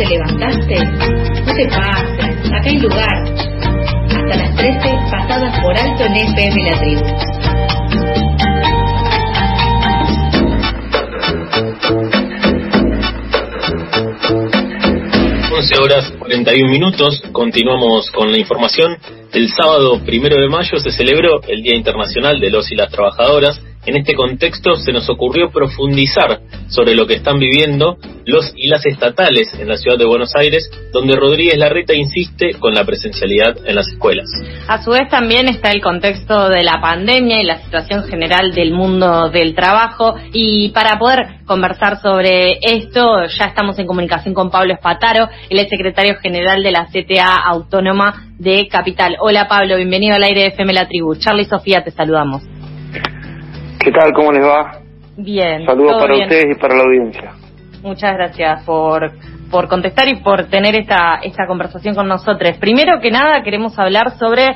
te 0.00 0.06
levantaste? 0.06 0.76
No 1.44 1.54
te 1.54 1.68
pases, 1.68 2.46
acá 2.46 2.64
hay 2.64 2.78
lugar. 2.78 3.22
Hasta 4.08 4.36
las 4.36 4.56
13, 4.56 4.98
pasadas 5.10 5.60
por 5.62 5.78
alto 5.78 6.04
en 6.04 6.16
FM 6.16 6.70
La 6.70 6.78
Tribu. 6.78 7.04
11 15.52 15.78
horas 15.82 16.12
41 16.18 16.70
minutos, 16.70 17.22
continuamos 17.32 18.10
con 18.10 18.32
la 18.32 18.38
información. 18.38 18.96
El 19.34 19.50
sábado 19.50 20.00
primero 20.06 20.40
de 20.40 20.48
mayo 20.48 20.78
se 20.78 20.92
celebró 20.92 21.42
el 21.42 21.62
Día 21.62 21.76
Internacional 21.76 22.40
de 22.40 22.50
los 22.50 22.72
y 22.72 22.76
las 22.76 22.90
Trabajadoras 22.90 23.60
en 23.86 23.96
este 23.96 24.14
contexto 24.14 24.76
se 24.76 24.92
nos 24.92 25.08
ocurrió 25.08 25.50
profundizar 25.50 26.40
sobre 26.68 26.94
lo 26.94 27.06
que 27.06 27.14
están 27.14 27.38
viviendo 27.38 27.96
los 28.26 28.52
y 28.54 28.68
las 28.68 28.84
estatales 28.86 29.52
en 29.58 29.68
la 29.68 29.76
ciudad 29.76 29.98
de 29.98 30.04
Buenos 30.04 30.32
Aires, 30.36 30.70
donde 30.92 31.16
Rodríguez 31.16 31.56
Larreta 31.56 31.94
insiste 31.94 32.54
con 32.58 32.74
la 32.74 32.84
presencialidad 32.84 33.56
en 33.64 33.74
las 33.74 33.88
escuelas. 33.88 34.26
A 34.68 34.82
su 34.84 34.90
vez 34.90 35.08
también 35.08 35.48
está 35.48 35.70
el 35.70 35.80
contexto 35.80 36.48
de 36.48 36.62
la 36.62 36.80
pandemia 36.80 37.40
y 37.40 37.44
la 37.44 37.62
situación 37.62 38.04
general 38.04 38.52
del 38.52 38.72
mundo 38.72 39.30
del 39.30 39.54
trabajo 39.54 40.14
y 40.32 40.68
para 40.70 40.98
poder 40.98 41.40
conversar 41.46 42.00
sobre 42.00 42.58
esto 42.62 43.26
ya 43.26 43.46
estamos 43.46 43.78
en 43.78 43.86
comunicación 43.86 44.34
con 44.34 44.50
Pablo 44.50 44.74
Espataro, 44.74 45.28
el 45.48 45.58
es 45.58 45.68
secretario 45.68 46.16
general 46.20 46.62
de 46.62 46.70
la 46.70 46.86
CTA 46.86 47.34
Autónoma 47.34 48.28
de 48.38 48.68
Capital. 48.68 49.16
Hola 49.20 49.48
Pablo, 49.48 49.76
bienvenido 49.76 50.14
al 50.14 50.22
aire 50.22 50.42
de 50.42 50.46
FM 50.48 50.72
La 50.72 50.86
Tribu. 50.86 51.16
Charlie 51.16 51.42
y 51.42 51.46
Sofía, 51.46 51.82
te 51.82 51.90
saludamos. 51.90 52.42
¿Qué 53.82 53.90
tal? 53.92 54.12
¿Cómo 54.12 54.30
les 54.30 54.44
va? 54.44 54.72
Bien. 55.16 55.64
Saludos 55.64 55.96
para 55.98 56.14
ustedes 56.14 56.54
y 56.54 56.60
para 56.60 56.76
la 56.76 56.82
audiencia. 56.82 57.32
Muchas 57.82 58.12
gracias 58.12 58.62
por, 58.64 59.10
por 59.50 59.68
contestar 59.68 60.06
y 60.06 60.16
por 60.16 60.44
tener 60.50 60.74
esta, 60.74 61.20
esta 61.22 61.46
conversación 61.46 61.94
con 61.94 62.06
nosotros. 62.06 62.58
Primero 62.58 63.00
que 63.00 63.10
nada, 63.10 63.42
queremos 63.42 63.78
hablar 63.78 64.18
sobre 64.18 64.48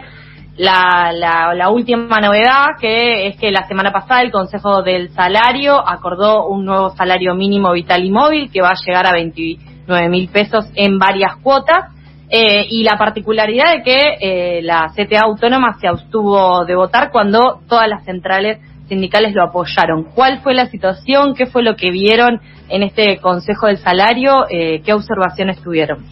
la, 0.58 1.10
la, 1.14 1.54
la, 1.54 1.70
última 1.70 2.20
novedad, 2.20 2.66
que 2.78 3.28
es 3.28 3.36
que 3.36 3.50
la 3.50 3.66
semana 3.66 3.92
pasada 3.92 4.20
el 4.20 4.30
Consejo 4.30 4.82
del 4.82 5.08
Salario 5.10 5.76
acordó 5.76 6.46
un 6.46 6.66
nuevo 6.66 6.90
salario 6.90 7.34
mínimo 7.34 7.72
vital 7.72 8.04
y 8.04 8.10
móvil 8.10 8.50
que 8.52 8.60
va 8.60 8.72
a 8.72 8.84
llegar 8.86 9.06
a 9.06 9.12
29 9.12 10.08
mil 10.10 10.28
pesos 10.28 10.70
en 10.74 10.98
varias 10.98 11.36
cuotas. 11.42 11.92
Eh, 12.28 12.66
y 12.68 12.82
la 12.82 12.96
particularidad 12.98 13.76
de 13.76 13.82
que 13.82 13.98
eh, 14.20 14.62
la 14.62 14.90
CTA 14.94 15.20
autónoma 15.24 15.78
se 15.80 15.86
abstuvo 15.86 16.64
de 16.64 16.74
votar 16.74 17.10
cuando 17.10 17.60
todas 17.68 17.88
las 17.88 18.04
centrales 18.04 18.58
sindicales 18.88 19.34
lo 19.34 19.44
apoyaron. 19.44 20.04
¿Cuál 20.14 20.40
fue 20.42 20.54
la 20.54 20.66
situación? 20.66 21.34
¿Qué 21.34 21.46
fue 21.46 21.62
lo 21.62 21.76
que 21.76 21.90
vieron 21.90 22.40
en 22.68 22.82
este 22.82 23.18
Consejo 23.18 23.66
del 23.66 23.78
Salario? 23.78 24.46
Eh, 24.48 24.82
¿Qué 24.84 24.92
observaciones 24.92 25.60
tuvieron? 25.62 26.04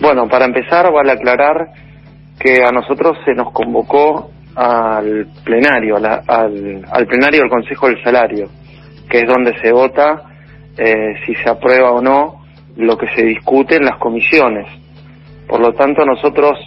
Bueno, 0.00 0.28
para 0.28 0.46
empezar, 0.46 0.90
vale 0.92 1.12
aclarar 1.12 1.68
que 2.38 2.62
a 2.64 2.72
nosotros 2.72 3.16
se 3.24 3.32
nos 3.32 3.52
convocó 3.52 4.30
al 4.56 5.26
plenario, 5.44 5.96
al, 5.96 7.06
plenario 7.06 7.40
del 7.40 7.50
Consejo 7.50 7.88
del 7.88 8.02
Salario, 8.02 8.48
que 9.08 9.20
es 9.20 9.26
donde 9.26 9.56
se 9.60 9.72
vota 9.72 10.22
eh, 10.76 11.14
si 11.24 11.34
se 11.36 11.48
aprueba 11.48 11.92
o 11.92 12.00
no 12.00 12.44
lo 12.76 12.96
que 12.96 13.06
se 13.14 13.22
discute 13.24 13.76
en 13.76 13.84
las 13.84 13.98
comisiones. 13.98 14.66
Por 15.48 15.60
lo 15.60 15.72
tanto, 15.72 16.04
nosotros 16.04 16.58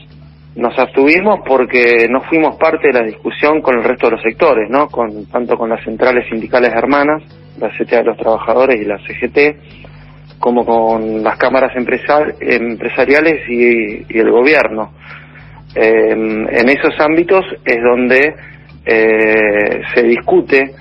nos 0.58 0.78
abstuvimos 0.78 1.42
porque 1.46 2.08
no 2.10 2.22
fuimos 2.22 2.58
parte 2.58 2.88
de 2.88 3.00
la 3.00 3.06
discusión 3.06 3.62
con 3.62 3.78
el 3.78 3.84
resto 3.84 4.08
de 4.08 4.14
los 4.14 4.24
sectores, 4.24 4.68
¿no? 4.70 4.88
Con, 4.88 5.28
tanto 5.28 5.56
con 5.56 5.70
las 5.70 5.84
centrales 5.84 6.28
sindicales 6.28 6.74
hermanas, 6.74 7.22
la 7.60 7.70
CTA 7.70 7.98
de 7.98 8.06
los 8.06 8.18
Trabajadores 8.18 8.82
y 8.82 8.86
la 8.86 8.98
CGT, 8.98 10.40
como 10.40 10.66
con 10.66 11.24
las 11.24 11.38
cámaras 11.38 11.72
empresariales 11.76 13.48
y, 13.48 14.20
el 14.20 14.32
gobierno. 14.32 14.94
Em, 15.76 16.48
en 16.50 16.70
esos 16.70 17.00
ámbitos 17.00 17.46
es 17.64 17.78
donde 17.84 18.34
eh, 18.84 19.82
se 19.94 20.04
discute 20.04 20.72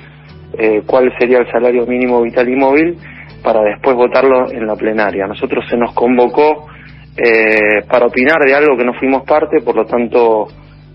eh, 0.59 0.83
cuál 0.87 1.13
sería 1.19 1.39
el 1.39 1.51
salario 1.51 1.85
mínimo 1.87 2.23
vital 2.23 2.49
y 2.49 2.57
móvil 2.57 2.97
para 3.43 3.63
después 3.63 3.95
votarlo 3.95 4.51
en 4.51 4.67
la 4.67 4.75
plenaria. 4.75 5.27
nosotros 5.27 5.67
se 5.69 5.77
nos 5.77 5.93
convocó 5.93 6.67
eh, 7.17 7.83
para 7.89 8.07
opinar 8.07 8.41
de 8.45 8.55
algo 8.55 8.77
que 8.77 8.85
no 8.85 8.95
fuimos 8.95 9.23
parte, 9.25 9.61
por 9.63 9.77
lo 9.77 9.85
tanto 9.85 10.49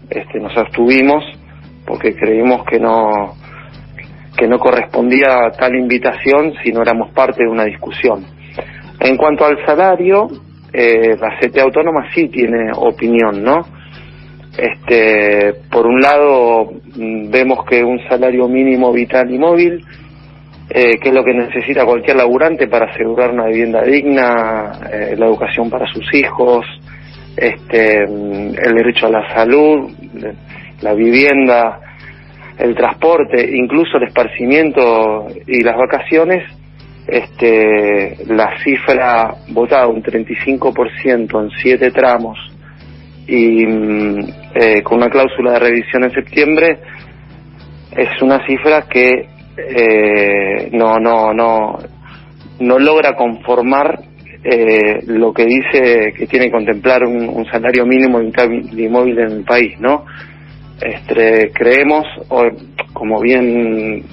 este, 0.10 0.40
nos 0.40 0.56
abstuvimos 0.58 1.24
porque 1.86 2.16
creímos 2.16 2.64
que 2.66 2.80
no 2.80 3.36
que 4.38 4.48
no 4.48 4.60
correspondía 4.60 5.52
tal 5.58 5.76
invitación 5.76 6.54
si 6.64 6.72
no 6.72 6.82
éramos 6.82 7.12
parte 7.12 7.44
de 7.44 7.50
una 7.50 7.66
discusión. 7.66 8.26
En 9.00 9.18
cuanto 9.18 9.46
al 9.46 9.64
salario, 9.66 10.30
eh, 10.72 11.18
la 11.20 11.38
CT 11.40 11.58
autónoma 11.60 12.08
sí 12.14 12.30
tiene 12.30 12.72
opinión, 12.76 13.44
¿no? 13.44 13.62
Este, 14.58 15.54
por 15.70 15.86
un 15.86 16.00
lado 16.00 16.72
mm, 16.96 17.30
vemos 17.30 17.66
que 17.66 17.84
un 17.84 18.00
salario 18.08 18.48
mínimo 18.48 18.92
vital 18.92 19.32
y 19.34 19.38
móvil 19.38 19.86
eh, 20.74 20.98
qué 21.02 21.10
es 21.10 21.14
lo 21.14 21.24
que 21.24 21.34
necesita 21.34 21.86
cualquier 21.86 22.16
laburante 22.16 22.68
para 22.68 22.86
asegurar 22.86 23.32
una 23.32 23.48
vivienda 23.48 23.82
digna, 23.84 24.72
eh, 24.90 25.16
la 25.18 25.26
educación 25.26 25.70
para 25.70 25.86
sus 25.92 26.14
hijos, 26.14 26.66
este, 27.36 28.04
el 28.04 28.74
derecho 28.76 29.08
a 29.08 29.10
la 29.10 29.34
salud, 29.34 29.92
la 30.82 30.94
vivienda, 30.94 31.80
el 32.58 32.74
transporte, 32.74 33.50
incluso 33.54 33.98
el 33.98 34.04
esparcimiento 34.04 35.28
y 35.46 35.62
las 35.62 35.76
vacaciones, 35.76 36.44
este, 37.06 38.16
la 38.28 38.58
cifra 38.64 39.36
votada 39.50 39.88
un 39.88 40.02
35% 40.02 41.44
en 41.44 41.50
siete 41.62 41.92
tramos 41.92 42.38
y 43.28 43.66
mm, 43.66 44.20
eh, 44.56 44.84
con 44.84 45.00
una 45.00 45.10
cláusula 45.10 45.54
de 45.54 45.60
revisión 45.60 46.06
en 46.06 46.12
septiembre 46.12 46.80
es 47.96 48.22
una 48.22 48.46
cifra 48.46 48.84
que 48.84 49.31
eh, 49.58 50.70
no, 50.72 50.98
no, 51.00 51.34
no, 51.34 51.78
no 52.60 52.80
logra 52.80 53.16
conformar 53.16 54.00
eh, 54.44 55.02
lo 55.06 55.34
que 55.34 55.46
dice 55.46 56.14
que 56.18 56.28
tiene 56.28 56.46
que 56.46 56.52
contemplar 56.52 57.06
un, 57.06 57.46
salario 57.52 57.86
mínimo 57.86 58.20
de 58.20 58.90
móvil 58.90 59.20
en 59.20 59.32
el 59.32 59.44
país, 59.44 59.80
¿no? 59.80 60.06
Este, 60.82 61.52
creemos, 61.54 62.06
como 62.94 63.22
bien, 63.22 64.04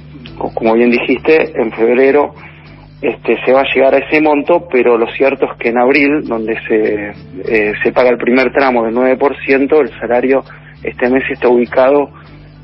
como 0.55 0.75
bien 0.75 0.91
dijiste, 0.91 1.53
en 1.55 1.73
febrero 1.73 2.35
este, 3.01 3.37
se 3.45 3.53
va 3.53 3.61
a 3.61 3.75
llegar 3.75 3.95
a 3.95 3.99
ese 3.99 4.21
monto, 4.21 4.67
pero 4.71 4.99
lo 4.99 5.07
cierto 5.13 5.47
es 5.47 5.59
que 5.59 5.69
en 5.69 5.79
abril, 5.79 6.25
donde 6.25 6.59
se, 6.67 7.13
eh, 7.47 7.73
se 7.83 7.93
paga 7.93 8.11
el 8.11 8.19
primer 8.19 8.53
tramo 8.53 8.85
del 8.85 8.95
9%, 8.95 9.81
el 9.81 10.01
salario 10.01 10.43
este 10.83 11.09
mes 11.09 11.23
está 11.31 11.49
ubicado 11.49 12.11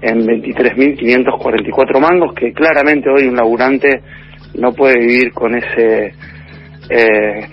en 0.04 0.26
23.544 0.26 1.98
mangos, 1.98 2.34
que 2.34 2.52
claramente 2.52 3.08
hoy 3.08 3.26
un 3.26 3.36
laburante 3.36 4.02
no 4.54 4.72
puede 4.72 4.98
vivir 4.98 5.32
con 5.32 5.54
ese 5.54 6.14
eh, 6.90 7.48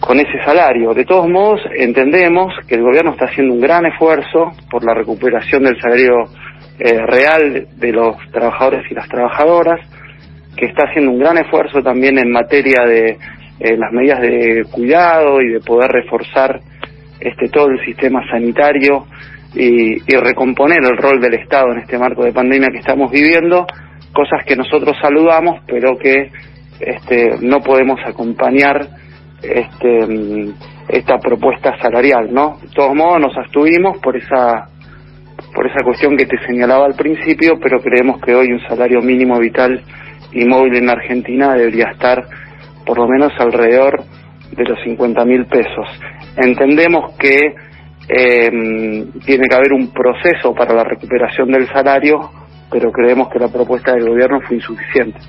con 0.00 0.20
ese 0.20 0.44
salario. 0.44 0.92
De 0.92 1.06
todos 1.06 1.26
modos, 1.28 1.60
entendemos 1.78 2.52
que 2.68 2.74
el 2.74 2.82
gobierno 2.82 3.12
está 3.12 3.24
haciendo 3.24 3.54
un 3.54 3.60
gran 3.60 3.86
esfuerzo 3.86 4.52
por 4.70 4.84
la 4.84 4.92
recuperación 4.92 5.62
del 5.62 5.80
salario 5.80 6.24
eh, 6.78 6.98
real 7.06 7.68
de 7.74 7.92
los 7.92 8.16
trabajadores 8.30 8.84
y 8.90 8.94
las 8.94 9.08
trabajadoras, 9.08 9.80
que 10.56 10.66
está 10.66 10.84
haciendo 10.86 11.10
un 11.10 11.18
gran 11.18 11.38
esfuerzo 11.38 11.82
también 11.82 12.18
en 12.18 12.30
materia 12.30 12.84
de 12.86 13.16
eh, 13.60 13.76
las 13.78 13.92
medidas 13.92 14.20
de 14.20 14.64
cuidado 14.70 15.40
y 15.40 15.54
de 15.54 15.60
poder 15.60 15.90
reforzar 15.90 16.60
este 17.18 17.48
todo 17.48 17.68
el 17.68 17.82
sistema 17.86 18.20
sanitario 18.30 19.06
y, 19.54 19.98
recomponer 20.16 20.78
el 20.82 20.96
rol 20.96 21.20
del 21.20 21.34
Estado 21.34 21.72
en 21.72 21.80
este 21.80 21.98
marco 21.98 22.24
de 22.24 22.32
pandemia 22.32 22.68
que 22.70 22.78
estamos 22.78 23.10
viviendo, 23.10 23.66
cosas 24.12 24.44
que 24.46 24.56
nosotros 24.56 24.96
saludamos, 25.00 25.60
pero 25.66 25.96
que 25.96 26.30
este, 26.80 27.38
no 27.40 27.60
podemos 27.60 28.00
acompañar 28.04 28.88
este, 29.42 30.54
esta 30.88 31.18
propuesta 31.18 31.76
salarial, 31.80 32.32
¿no? 32.32 32.58
De 32.62 32.68
todos 32.74 32.94
modos, 32.94 33.20
nos 33.20 33.36
abstuvimos 33.36 33.98
por 33.98 34.16
esa 34.16 34.68
por 35.52 35.66
esa 35.66 35.84
cuestión 35.84 36.16
que 36.16 36.26
te 36.26 36.36
señalaba 36.46 36.86
al 36.86 36.94
principio, 36.94 37.58
pero 37.60 37.80
creemos 37.80 38.20
que 38.20 38.34
hoy 38.34 38.52
un 38.52 38.60
salario 38.68 39.00
mínimo 39.00 39.38
vital 39.38 39.82
y 40.32 40.44
móvil 40.44 40.76
en 40.76 40.90
Argentina 40.90 41.54
debería 41.54 41.90
estar 41.92 42.24
por 42.84 42.98
lo 42.98 43.08
menos 43.08 43.32
alrededor 43.38 44.02
de 44.52 44.64
los 44.64 44.78
50 44.84 45.24
mil 45.24 45.46
pesos. 45.46 45.88
Entendemos 46.36 47.16
que 47.18 47.54
eh, 48.08 48.50
tiene 49.24 49.48
que 49.48 49.54
haber 49.54 49.72
un 49.72 49.92
proceso 49.92 50.54
para 50.54 50.74
la 50.74 50.84
recuperación 50.84 51.50
del 51.50 51.66
salario, 51.68 52.30
pero 52.70 52.90
creemos 52.90 53.28
que 53.28 53.38
la 53.38 53.48
propuesta 53.48 53.92
del 53.92 54.08
gobierno 54.08 54.40
fue 54.46 54.56
insuficiente. 54.56 55.20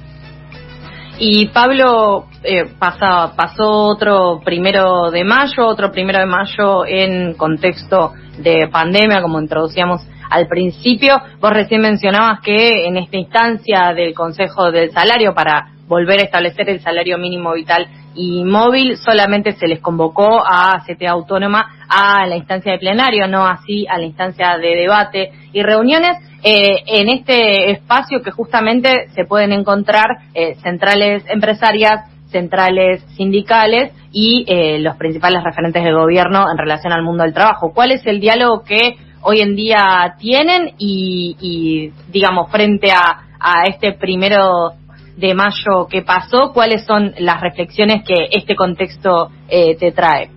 Y 1.18 1.48
Pablo, 1.48 2.28
eh, 2.44 2.66
pasa, 2.78 3.34
pasó 3.38 3.64
otro 3.64 4.42
primero 4.44 5.12
de 5.12 5.24
mayo, 5.24 5.66
otro 5.66 5.90
primero 5.92 6.20
de 6.20 6.26
mayo 6.26 6.86
en 6.86 7.36
contexto 7.36 8.12
de 8.38 8.68
pandemia, 8.70 9.22
como 9.22 9.40
introducíamos 9.40 10.06
al 10.30 10.48
principio. 10.48 11.16
Vos 11.40 11.52
recién 11.52 11.82
mencionabas 11.82 12.40
que 12.42 12.86
en 12.88 12.98
esta 12.98 13.18
instancia 13.18 13.94
del 13.94 14.14
Consejo 14.14 14.72
del 14.72 14.92
Salario 14.92 15.34
para 15.34 15.70
volver 15.88 16.20
a 16.20 16.24
establecer 16.24 16.70
el 16.70 16.82
salario 16.82 17.18
mínimo 17.18 17.54
vital 17.54 17.88
y 18.16 18.44
móvil 18.44 18.98
solamente 18.98 19.54
se 19.54 19.68
les 19.68 19.80
convocó 19.80 20.42
a 20.46 20.84
CTA 20.86 21.12
Autónoma 21.12 21.86
a 21.90 22.26
la 22.26 22.38
instancia 22.38 22.72
de 22.72 22.80
plenario, 22.80 23.28
no 23.28 23.46
así 23.46 23.86
a 23.88 23.98
la 23.98 24.06
instancia 24.06 24.58
de 24.58 24.76
debate 24.76 25.32
y 25.54 25.62
reuniones. 25.62 26.18
Eh, 26.44 26.84
en 26.86 27.10
este 27.10 27.72
espacio 27.72 28.22
que 28.22 28.32
justamente 28.32 29.10
se 29.16 29.26
pueden 29.26 29.52
encontrar 29.52 30.06
eh, 30.34 30.56
centrales 30.62 31.24
empresarias, 31.28 32.08
centrales 32.30 33.04
sindicales 33.16 33.92
y 34.12 34.46
eh, 34.48 34.78
los 34.80 34.96
principales 34.96 35.44
referentes 35.44 35.84
del 35.84 35.96
gobierno 35.96 36.46
en 36.52 36.58
relación 36.58 36.94
al 36.94 37.04
mundo 37.04 37.24
del 37.24 37.34
trabajo. 37.34 37.74
¿Cuál 37.74 37.92
es 37.92 38.06
el 38.06 38.20
diálogo 38.20 38.64
que 38.64 38.96
hoy 39.26 39.42
en 39.42 39.56
día 39.56 40.16
tienen 40.20 40.74
y, 40.78 41.92
digamos, 42.10 42.50
frente 42.52 42.92
a, 42.92 43.24
a 43.40 43.64
este 43.68 43.94
primero 43.94 44.72
de 45.18 45.34
mayo 45.34 45.88
que 45.90 46.02
pasó, 46.02 46.52
cuáles 46.54 46.86
son 46.86 47.14
las 47.20 47.42
reflexiones 47.42 48.04
que 48.06 48.28
este 48.32 48.56
contexto 48.56 49.30
eh, 49.48 49.76
te 49.78 49.92
trae? 49.92 50.30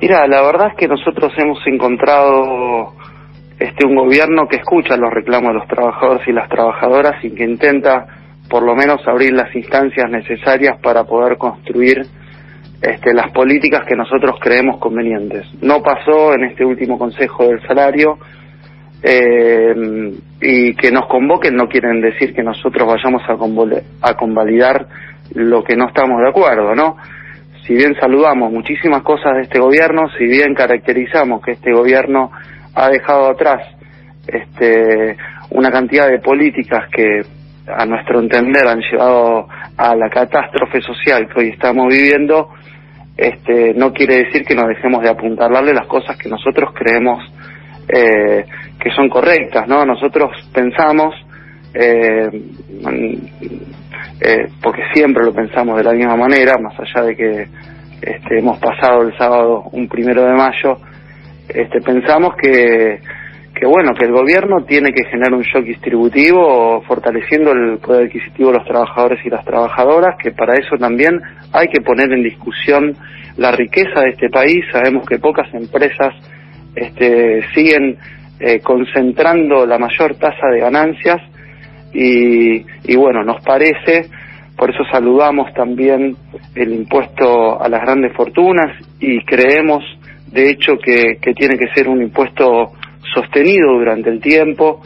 Mira, 0.00 0.26
la 0.26 0.42
verdad 0.42 0.68
es 0.68 0.76
que 0.76 0.88
nosotros 0.88 1.32
hemos 1.36 1.58
encontrado 1.66 2.94
este 3.58 3.86
un 3.86 3.96
gobierno 3.96 4.48
que 4.48 4.56
escucha 4.56 4.96
los 4.96 5.12
reclamos 5.12 5.48
de 5.48 5.58
los 5.58 5.68
trabajadores 5.68 6.26
y 6.26 6.32
las 6.32 6.48
trabajadoras 6.48 7.22
y 7.24 7.34
que 7.34 7.44
intenta 7.44 8.06
por 8.48 8.62
lo 8.62 8.74
menos 8.74 9.06
abrir 9.06 9.32
las 9.32 9.54
instancias 9.54 10.10
necesarias 10.10 10.78
para 10.82 11.04
poder 11.04 11.36
construir 11.36 12.06
este, 12.80 13.12
las 13.12 13.30
políticas 13.32 13.84
que 13.86 13.94
nosotros 13.94 14.36
creemos 14.40 14.78
convenientes. 14.78 15.46
No 15.60 15.82
pasó 15.82 16.34
en 16.34 16.44
este 16.44 16.64
último 16.64 16.98
Consejo 16.98 17.46
del 17.46 17.60
Salario 17.66 18.18
eh, 19.02 20.12
y 20.40 20.74
que 20.74 20.90
nos 20.90 21.06
convoquen 21.06 21.56
no 21.56 21.68
quieren 21.68 22.00
decir 22.00 22.34
que 22.34 22.42
nosotros 22.42 22.86
vayamos 22.86 23.22
a, 23.28 24.08
a 24.08 24.14
convalidar 24.14 24.86
lo 25.34 25.62
que 25.62 25.76
no 25.76 25.88
estamos 25.88 26.20
de 26.20 26.28
acuerdo, 26.28 26.74
¿no? 26.74 26.96
Si 27.66 27.74
bien 27.74 27.94
saludamos 28.00 28.50
muchísimas 28.52 29.02
cosas 29.02 29.34
de 29.36 29.42
este 29.42 29.60
gobierno, 29.60 30.08
si 30.18 30.24
bien 30.24 30.54
caracterizamos 30.54 31.42
que 31.42 31.52
este 31.52 31.72
gobierno 31.72 32.30
ha 32.74 32.88
dejado 32.88 33.28
atrás 33.28 33.62
este, 34.26 35.16
una 35.50 35.70
cantidad 35.70 36.08
de 36.08 36.18
políticas 36.18 36.88
que 36.90 37.22
a 37.66 37.86
nuestro 37.86 38.20
entender 38.20 38.66
han 38.66 38.80
llevado 38.80 39.46
a 39.76 39.94
la 39.94 40.08
catástrofe 40.08 40.80
social 40.80 41.28
que 41.28 41.40
hoy 41.40 41.48
estamos 41.50 41.88
viviendo, 41.88 42.48
este, 43.20 43.74
no 43.74 43.92
quiere 43.92 44.24
decir 44.24 44.46
que 44.46 44.54
nos 44.54 44.66
dejemos 44.66 45.02
de 45.02 45.10
apuntalarle 45.10 45.74
las 45.74 45.86
cosas 45.86 46.16
que 46.16 46.30
nosotros 46.30 46.70
creemos 46.74 47.22
eh, 47.86 48.46
que 48.80 48.90
son 48.92 49.10
correctas, 49.10 49.68
¿no? 49.68 49.84
Nosotros 49.84 50.30
pensamos, 50.54 51.14
eh, 51.74 52.30
eh, 54.22 54.46
porque 54.62 54.82
siempre 54.94 55.22
lo 55.22 55.34
pensamos 55.34 55.76
de 55.76 55.84
la 55.84 55.92
misma 55.92 56.16
manera, 56.16 56.54
más 56.62 56.72
allá 56.80 57.08
de 57.08 57.14
que 57.14 57.48
este, 58.00 58.38
hemos 58.38 58.58
pasado 58.58 59.02
el 59.02 59.14
sábado 59.18 59.64
un 59.72 59.86
primero 59.86 60.24
de 60.24 60.32
mayo, 60.32 60.78
este, 61.46 61.82
pensamos 61.82 62.32
que 62.40 63.00
que 63.60 63.66
bueno, 63.66 63.92
que 63.92 64.06
el 64.06 64.12
gobierno 64.12 64.64
tiene 64.64 64.90
que 64.90 65.04
generar 65.04 65.34
un 65.34 65.42
shock 65.42 65.64
distributivo 65.64 66.80
fortaleciendo 66.88 67.52
el 67.52 67.76
poder 67.76 68.06
adquisitivo 68.06 68.50
de 68.50 68.56
los 68.56 68.66
trabajadores 68.66 69.20
y 69.22 69.28
las 69.28 69.44
trabajadoras, 69.44 70.16
que 70.16 70.30
para 70.30 70.54
eso 70.54 70.78
también 70.78 71.20
hay 71.52 71.68
que 71.68 71.82
poner 71.82 72.10
en 72.10 72.22
discusión 72.22 72.96
la 73.36 73.50
riqueza 73.52 74.00
de 74.00 74.12
este 74.12 74.30
país. 74.30 74.64
Sabemos 74.72 75.06
que 75.06 75.18
pocas 75.18 75.52
empresas 75.52 76.14
este, 76.74 77.42
siguen 77.54 77.98
eh, 78.38 78.60
concentrando 78.60 79.66
la 79.66 79.78
mayor 79.78 80.14
tasa 80.14 80.46
de 80.50 80.60
ganancias 80.60 81.20
y, 81.92 82.64
y 82.84 82.96
bueno, 82.96 83.22
nos 83.24 83.44
parece, 83.44 84.08
por 84.56 84.70
eso 84.70 84.84
saludamos 84.90 85.52
también 85.52 86.16
el 86.54 86.72
impuesto 86.72 87.62
a 87.62 87.68
las 87.68 87.82
grandes 87.82 88.14
fortunas 88.16 88.74
y 89.00 89.22
creemos 89.26 89.84
de 90.32 90.48
hecho 90.48 90.78
que, 90.82 91.18
que 91.20 91.34
tiene 91.34 91.58
que 91.58 91.68
ser 91.74 91.88
un 91.88 92.00
impuesto 92.00 92.72
sostenido 93.14 93.72
durante 93.72 94.10
el 94.10 94.20
tiempo, 94.20 94.82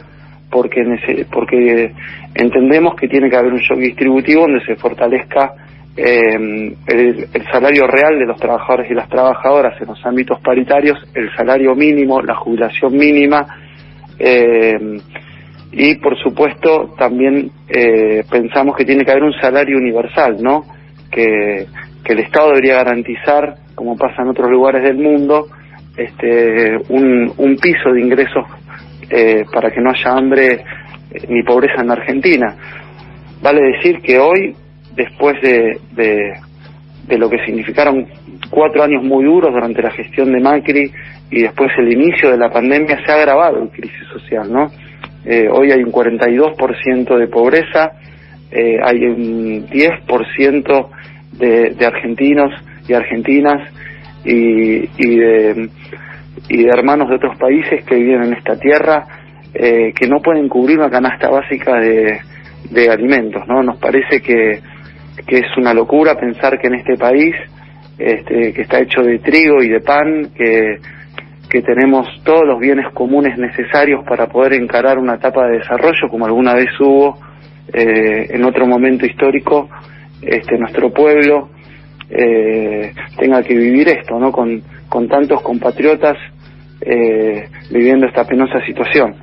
porque, 0.49 1.25
porque 1.31 1.91
entendemos 2.33 2.95
que 2.95 3.07
tiene 3.07 3.29
que 3.29 3.35
haber 3.35 3.53
un 3.53 3.59
shock 3.59 3.79
distributivo 3.79 4.41
donde 4.41 4.65
se 4.65 4.75
fortalezca 4.75 5.53
eh, 5.97 6.75
el, 6.87 7.29
salario 7.51 7.87
real 7.87 8.19
de 8.19 8.25
los 8.25 8.37
trabajadores 8.37 8.91
y 8.91 8.93
las 8.93 9.07
trabajadoras 9.07 9.79
en 9.81 9.87
los 9.87 10.05
ámbitos 10.05 10.39
paritarios, 10.41 10.97
el 11.13 11.33
salario 11.35 11.73
mínimo, 11.73 12.21
la 12.21 12.35
jubilación 12.35 12.97
mínima 12.97 13.47
eh, 14.19 14.99
y 15.71 15.95
por 15.95 16.17
supuesto 16.21 16.93
también 16.97 17.51
eh, 17.67 18.23
pensamos 18.29 18.75
que 18.75 18.85
tiene 18.85 19.03
que 19.05 19.11
haber 19.11 19.23
un 19.23 19.33
salario 19.33 19.77
universal, 19.77 20.37
¿no? 20.41 20.63
Que, 21.11 21.67
que 22.03 22.13
el 22.13 22.19
Estado 22.19 22.49
debería 22.49 22.75
garantizar, 22.75 23.55
como 23.73 23.97
pasa 23.97 24.21
en 24.21 24.29
otros 24.29 24.49
lugares 24.49 24.83
del 24.83 24.97
mundo, 24.97 25.47
este, 25.97 26.77
un, 26.89 27.57
piso 27.61 27.91
de 27.93 28.01
ingresos 28.01 28.45
eh, 29.09 29.45
para 29.51 29.71
que 29.71 29.81
no 29.81 29.91
haya 29.91 30.17
hambre 30.17 30.51
eh, 31.11 31.25
ni 31.29 31.43
pobreza 31.43 31.81
en 31.81 31.91
Argentina. 31.91 32.55
Vale 33.41 33.61
decir 33.75 34.01
que 34.01 34.19
hoy, 34.19 34.55
después 34.95 35.35
de, 35.41 35.79
de, 37.07 37.17
lo 37.17 37.29
que 37.29 37.45
significaron 37.45 38.07
cuatro 38.49 38.83
años 38.83 39.03
muy 39.03 39.23
duros 39.23 39.53
durante 39.53 39.81
la 39.81 39.91
gestión 39.91 40.33
de 40.33 40.41
Macri 40.41 40.91
y 41.31 41.41
después 41.43 41.71
el 41.77 41.91
inicio 41.91 42.31
de 42.31 42.37
la 42.37 42.51
pandemia, 42.51 42.99
se 43.05 43.11
ha 43.11 43.15
agravado 43.15 43.63
la 43.63 43.71
crisis 43.71 44.07
social, 44.11 44.51
¿no? 44.51 44.69
Eh, 45.23 45.47
hoy 45.49 45.71
hay 45.71 45.81
un 45.81 45.91
42% 45.91 47.17
de 47.17 47.27
pobreza, 47.27 47.93
hay 48.83 49.03
un 49.05 49.67
10% 49.67 50.89
de, 51.33 51.69
de 51.71 51.85
argentinos 51.85 52.51
y 52.87 52.93
argentinas 52.93 53.69
y, 54.25 54.89
y, 54.97 55.15
de, 55.17 55.69
y 56.49 56.63
de 56.63 56.69
hermanos 56.69 57.09
de 57.09 57.15
otros 57.15 57.37
países 57.37 57.85
que 57.85 57.95
viven 57.95 58.23
en 58.23 58.33
esta 58.33 58.57
tierra 58.59 59.05
eh, 59.53 59.93
que 59.93 60.07
no 60.07 60.19
pueden 60.19 60.49
cubrir 60.49 60.79
una 60.79 60.89
canasta 60.89 61.29
básica 61.29 61.79
de, 61.79 62.19
de 62.69 62.89
alimentos, 62.89 63.47
¿no? 63.47 63.63
Nos 63.63 63.77
parece 63.77 64.21
que, 64.21 64.59
que 65.25 65.37
es 65.37 65.57
una 65.57 65.73
locura 65.73 66.15
pensar 66.15 66.59
que 66.59 66.67
en 66.67 66.75
este 66.75 66.97
país, 66.97 67.33
este, 67.97 68.53
que 68.53 68.61
está 68.61 68.79
hecho 68.79 69.01
de 69.01 69.19
trigo 69.19 69.63
y 69.63 69.69
de 69.69 69.79
pan, 69.79 70.31
que, 70.35 70.79
que 71.49 71.61
tenemos 71.61 72.07
todos 72.25 72.45
los 72.45 72.59
bienes 72.59 72.91
comunes 72.93 73.37
necesarios 73.37 74.03
para 74.05 74.27
poder 74.27 74.53
encarar 74.53 74.97
una 74.97 75.15
etapa 75.15 75.47
de 75.47 75.59
desarrollo 75.59 76.09
como 76.09 76.25
alguna 76.25 76.53
vez 76.53 76.69
hubo 76.79 77.17
eh, 77.71 78.27
en 78.29 78.43
otro 78.43 78.67
momento 78.67 79.05
histórico, 79.05 79.69
este, 80.21 80.57
nuestro 80.57 80.91
pueblo 80.91 81.49
eh, 82.09 82.93
tenga 83.17 83.41
que 83.43 83.55
vivir 83.55 83.87
esto, 83.89 84.19
¿no? 84.19 84.31
Con, 84.31 84.61
con 84.89 85.07
tantos 85.07 85.41
compatriotas 85.41 86.17
eh, 86.81 87.49
viviendo 87.71 88.05
esta 88.05 88.25
penosa 88.25 88.63
situación. 88.65 89.15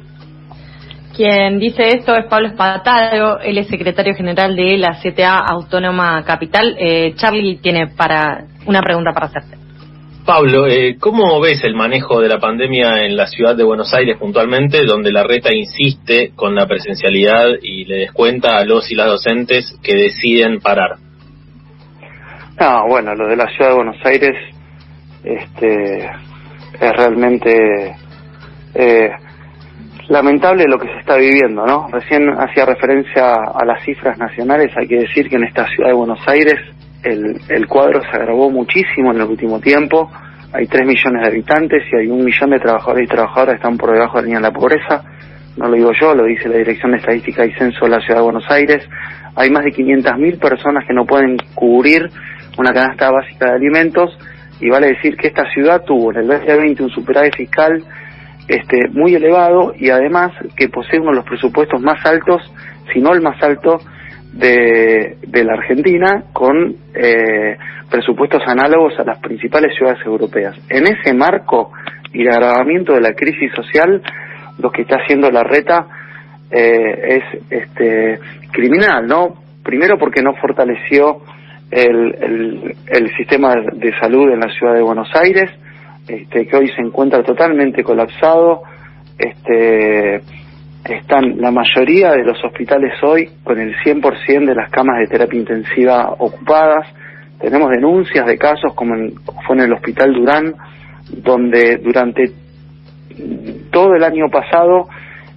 Quien 1.15 1.59
dice 1.59 1.89
esto 1.89 2.17
es 2.17 2.25
Pablo 2.27 2.49
Espadatalgo, 2.49 3.39
él 3.41 3.59
es 3.59 3.69
secretario 3.69 4.15
general 4.15 4.57
de 4.57 4.79
la 4.79 4.99
CTA 5.03 5.37
Autónoma 5.37 6.25
Capital. 6.25 6.75
Eh, 6.79 7.13
Charlie 7.17 7.59
tiene 7.59 7.89
para 7.89 8.47
una 8.67 8.81
pregunta 8.81 9.13
para 9.13 9.27
hacerte. 9.27 9.59
Pablo, 10.25 10.69
eh, 10.69 10.97
¿cómo 10.99 11.41
ves 11.41 11.65
el 11.65 11.75
manejo 11.75 12.21
de 12.21 12.29
la 12.29 12.39
pandemia 12.39 13.05
en 13.05 13.17
la 13.17 13.27
ciudad 13.27 13.57
de 13.57 13.65
Buenos 13.65 13.93
Aires 13.93 14.17
puntualmente, 14.19 14.85
donde 14.85 15.11
la 15.11 15.25
reta 15.25 15.53
insiste 15.53 16.31
con 16.35 16.55
la 16.55 16.67
presencialidad 16.67 17.49
y 17.61 17.85
le 17.85 17.97
descuenta 17.97 18.59
a 18.59 18.65
los 18.65 18.91
y 18.91 18.95
las 18.95 19.09
docentes 19.09 19.79
que 19.83 19.97
deciden 19.97 20.61
parar? 20.61 20.97
No, 22.63 22.87
bueno, 22.87 23.13
lo 23.17 23.27
de 23.27 23.35
la 23.35 23.49
ciudad 23.49 23.71
de 23.71 23.75
Buenos 23.75 23.97
Aires 24.05 24.37
este, 25.25 26.05
es 26.05 26.93
realmente 26.97 27.97
eh, 28.73 29.11
lamentable 30.07 30.67
lo 30.69 30.79
que 30.79 30.87
se 30.87 31.01
está 31.01 31.17
viviendo, 31.17 31.67
¿no? 31.67 31.89
Recién 31.91 32.29
hacía 32.39 32.65
referencia 32.65 33.33
a 33.33 33.65
las 33.65 33.83
cifras 33.83 34.17
nacionales, 34.17 34.71
hay 34.77 34.87
que 34.87 35.01
decir 35.01 35.29
que 35.29 35.35
en 35.35 35.43
esta 35.43 35.67
ciudad 35.71 35.89
de 35.89 35.97
Buenos 35.97 36.21
Aires 36.29 36.55
el, 37.03 37.41
el 37.49 37.67
cuadro 37.67 38.01
se 38.03 38.17
agravó 38.17 38.49
muchísimo 38.49 39.11
en 39.11 39.23
el 39.23 39.27
último 39.27 39.59
tiempo, 39.59 40.09
hay 40.53 40.69
3 40.69 40.87
millones 40.87 41.23
de 41.23 41.29
habitantes 41.31 41.83
y 41.93 41.97
hay 41.97 42.07
un 42.07 42.25
millón 42.25 42.51
de 42.51 42.61
trabajadores 42.61 43.07
y 43.07 43.09
trabajadoras 43.09 43.55
que 43.55 43.57
están 43.57 43.77
por 43.77 43.93
debajo 43.93 44.19
de 44.19 44.23
la 44.23 44.27
línea 44.27 44.41
de 44.41 44.47
la 44.47 44.53
pobreza, 44.53 45.03
no 45.57 45.67
lo 45.67 45.75
digo 45.75 45.91
yo, 46.01 46.15
lo 46.15 46.27
dice 46.27 46.49
la 46.49 46.59
Dirección 46.59 46.93
de 46.93 46.99
Estadística 46.99 47.45
y 47.45 47.53
Censo 47.55 47.87
de 47.87 47.91
la 47.91 48.01
Ciudad 48.03 48.21
de 48.21 48.25
Buenos 48.25 48.49
Aires, 48.49 48.89
hay 49.35 49.51
más 49.51 49.65
de 49.65 49.73
500.000 49.73 50.39
personas 50.39 50.85
que 50.87 50.95
no 50.95 51.05
pueden 51.07 51.39
cubrir 51.57 52.09
una 52.59 52.73
canasta 52.73 53.11
básica 53.11 53.47
de 53.47 53.57
alimentos 53.57 54.17
y 54.61 54.69
vale 54.69 54.89
decir 54.89 55.17
que 55.17 55.29
esta 55.29 55.51
ciudad 55.53 55.83
tuvo 55.85 56.13
en 56.13 56.19
el 56.19 56.27
2020 56.29 56.83
un 56.83 56.91
superávit 56.91 57.35
fiscal 57.35 57.83
este, 58.49 58.89
muy 58.91 59.15
elevado 59.15 59.75
y 59.77 59.91
además 59.91 60.33
que 60.57 60.69
posee 60.69 61.01
uno 61.01 61.11
de 61.11 61.17
los 61.17 61.25
presupuestos 61.25 61.81
más 61.81 62.05
altos, 62.05 62.43
si 62.93 63.01
no 63.01 63.13
el 63.13 63.23
más 63.23 63.43
alto, 63.43 63.79
de, 64.33 65.19
de 65.27 65.45
la 65.45 65.55
Argentina 65.55 66.25
con 66.33 66.77
eh, 66.95 67.57
presupuestos 67.91 68.43
análogos 68.47 68.99
a 68.99 69.05
las 69.05 69.19
principales 69.19 69.77
ciudades 69.77 70.05
europeas. 70.07 70.57
En 70.71 70.87
ese 70.87 71.13
marco 71.13 71.73
y 72.13 72.23
el 72.23 72.31
agravamiento 72.31 72.95
de 72.95 73.03
la 73.03 73.13
crisis 73.15 73.53
social, 73.55 74.03
lo 74.59 74.71
que 74.71 74.83
está 74.83 74.97
haciendo 74.97 75.31
la 75.31 75.43
reta 75.43 75.87
eh, 76.51 77.21
es 77.21 77.43
este 77.51 78.19
criminal, 78.51 79.07
¿no? 79.07 79.35
Primero 79.63 79.99
porque 79.99 80.23
no 80.23 80.35
fortaleció 80.35 81.23
el, 81.73 82.77
el, 82.87 83.17
sistema 83.17 83.55
de 83.73 83.99
salud 83.99 84.31
en 84.31 84.41
la 84.41 84.53
ciudad 84.53 84.75
de 84.75 84.83
Buenos 84.83 85.09
Aires, 85.15 85.51
este, 86.07 86.47
que 86.47 86.57
hoy 86.57 86.69
se 86.69 86.83
encuentra 86.83 87.23
totalmente 87.23 87.83
colapsado, 87.83 88.63
este, 89.19 90.21
están 90.85 91.41
la 91.41 91.51
mayoría 91.51 92.13
de 92.13 92.25
los 92.25 92.45
hospitales 92.45 92.93
hoy 93.03 93.31
con 93.43 93.59
el 93.59 93.75
100% 93.77 94.47
de 94.47 94.55
las 94.55 94.71
camas 94.71 94.99
de 94.99 95.07
terapia 95.07 95.41
intensiva 95.41 96.15
ocupadas. 96.19 96.87
Tenemos 97.41 97.71
denuncias 97.71 98.27
de 98.27 98.37
casos 98.37 98.75
como 98.75 98.95
fue 99.47 99.57
en 99.57 99.63
el 99.63 99.73
Hospital 99.73 100.13
Durán, 100.13 100.55
donde 101.09 101.79
durante 101.79 102.33
todo 103.71 103.95
el 103.95 104.05
año 104.05 104.29
pasado 104.29 104.89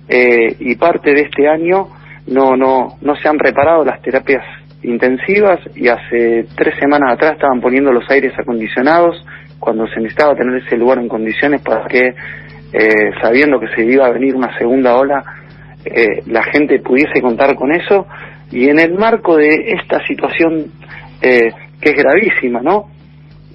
eh, 0.09 0.55
y 0.59 0.75
parte 0.75 1.13
de 1.13 1.21
este 1.21 1.47
año 1.47 1.87
no, 2.27 2.57
no, 2.57 2.97
no 3.01 3.15
se 3.15 3.27
han 3.27 3.39
reparado 3.39 3.85
las 3.85 4.01
terapias 4.01 4.43
intensivas 4.85 5.59
y 5.75 5.87
hace 5.87 6.45
tres 6.55 6.75
semanas 6.79 7.13
atrás 7.13 7.33
estaban 7.33 7.61
poniendo 7.61 7.91
los 7.91 8.09
aires 8.09 8.33
acondicionados 8.37 9.23
cuando 9.59 9.87
se 9.87 9.99
necesitaba 9.99 10.35
tener 10.35 10.63
ese 10.63 10.77
lugar 10.77 10.99
en 10.99 11.07
condiciones 11.07 11.61
para 11.61 11.85
que, 11.87 12.13
eh, 12.73 13.11
sabiendo 13.21 13.59
que 13.59 13.67
se 13.75 13.83
iba 13.83 14.05
a 14.05 14.11
venir 14.11 14.35
una 14.35 14.55
segunda 14.57 14.95
ola, 14.95 15.23
eh, 15.85 16.23
la 16.27 16.43
gente 16.43 16.79
pudiese 16.79 17.21
contar 17.21 17.55
con 17.55 17.71
eso 17.71 18.07
y 18.51 18.69
en 18.69 18.79
el 18.79 18.93
marco 18.93 19.37
de 19.37 19.73
esta 19.79 20.05
situación 20.05 20.71
eh, 21.21 21.51
que 21.81 21.89
es 21.89 21.95
gravísima, 21.95 22.61
¿no? 22.61 22.89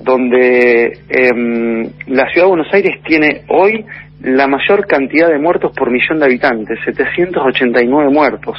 Donde 0.02 0.98
em, 1.08 1.82
la 2.06 2.28
ciudad 2.30 2.46
de 2.46 2.50
Buenos 2.50 2.72
Aires 2.72 3.02
tiene 3.04 3.42
hoy 3.48 3.84
la 4.22 4.46
mayor 4.46 4.86
cantidad 4.86 5.28
de 5.28 5.38
muertos 5.38 5.72
por 5.76 5.90
millón 5.90 6.18
de 6.18 6.26
habitantes, 6.26 6.78
789 6.84 8.10
muertos, 8.10 8.56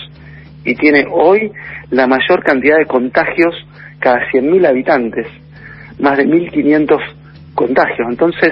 y 0.64 0.76
tiene 0.76 1.06
hoy 1.10 1.52
la 1.90 2.08
mayor 2.08 2.44
cantidad 2.44 2.78
de 2.78 2.86
contagios 2.86 3.56
cada 4.00 4.20
100.000 4.32 4.68
habitantes, 4.68 5.28
más 6.00 6.18
de 6.18 6.26
1.500 6.26 6.98
contagios. 7.56 8.08
Entonces, 8.10 8.52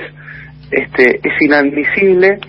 este, 0.71 1.19
es 1.23 1.41
inadmisible 1.41 2.39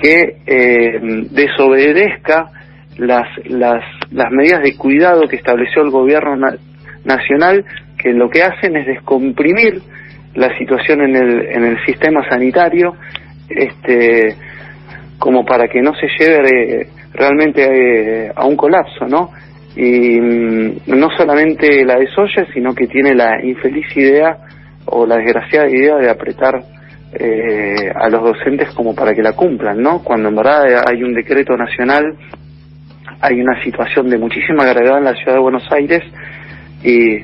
que 0.00 0.36
eh, 0.46 1.00
desobedezca 1.30 2.50
las, 2.98 3.26
las, 3.46 3.82
las 4.10 4.30
medidas 4.30 4.62
de 4.62 4.76
cuidado 4.76 5.28
que 5.28 5.36
estableció 5.36 5.82
el 5.82 5.90
gobierno 5.90 6.36
nacional, 7.04 7.64
que 7.98 8.12
lo 8.12 8.28
que 8.28 8.42
hacen 8.42 8.76
es 8.76 8.86
descomprimir 8.86 9.80
la 10.34 10.56
situación 10.58 11.00
en 11.02 11.16
el, 11.16 11.46
en 11.46 11.64
el 11.64 11.84
sistema 11.86 12.28
sanitario, 12.28 12.94
este, 13.48 14.36
como 15.18 15.44
para 15.44 15.68
que 15.68 15.80
no 15.80 15.94
se 15.94 16.08
lleve 16.18 16.88
realmente 17.16 18.26
eh, 18.26 18.32
a 18.34 18.46
un 18.46 18.56
colapso, 18.56 19.06
¿no? 19.06 19.30
Y 19.74 20.20
mm, 20.20 20.80
no 20.86 21.08
solamente 21.16 21.84
la 21.84 21.96
desoya, 21.96 22.46
sino 22.52 22.74
que 22.74 22.86
tiene 22.86 23.14
la 23.14 23.44
infeliz 23.44 23.86
idea 23.96 24.38
o 24.86 25.06
la 25.06 25.16
desgraciada 25.16 25.68
idea 25.68 25.96
de 25.96 26.10
apretar 26.10 26.62
eh, 27.12 27.90
a 27.94 28.08
los 28.08 28.22
docentes 28.22 28.70
como 28.74 28.94
para 28.94 29.14
que 29.14 29.22
la 29.22 29.32
cumplan, 29.32 29.80
¿no? 29.80 30.02
Cuando 30.02 30.28
en 30.28 30.36
verdad 30.36 30.84
hay 30.86 31.02
un 31.02 31.14
decreto 31.14 31.56
nacional, 31.56 32.16
hay 33.20 33.40
una 33.40 33.62
situación 33.62 34.08
de 34.08 34.18
muchísima 34.18 34.64
gravedad 34.64 34.98
en 34.98 35.04
la 35.04 35.14
ciudad 35.14 35.34
de 35.34 35.40
Buenos 35.40 35.64
Aires 35.72 36.02
y, 36.82 37.18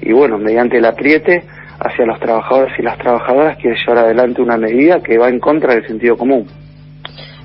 y 0.00 0.12
bueno, 0.12 0.38
mediante 0.38 0.78
el 0.78 0.84
apriete 0.84 1.42
hacia 1.80 2.06
los 2.06 2.20
trabajadores 2.20 2.72
y 2.78 2.82
las 2.82 2.98
trabajadoras 2.98 3.58
quiere 3.58 3.76
llevar 3.76 4.04
adelante 4.04 4.40
una 4.40 4.56
medida 4.56 5.00
que 5.02 5.18
va 5.18 5.28
en 5.28 5.40
contra 5.40 5.74
del 5.74 5.86
sentido 5.86 6.16
común. 6.16 6.46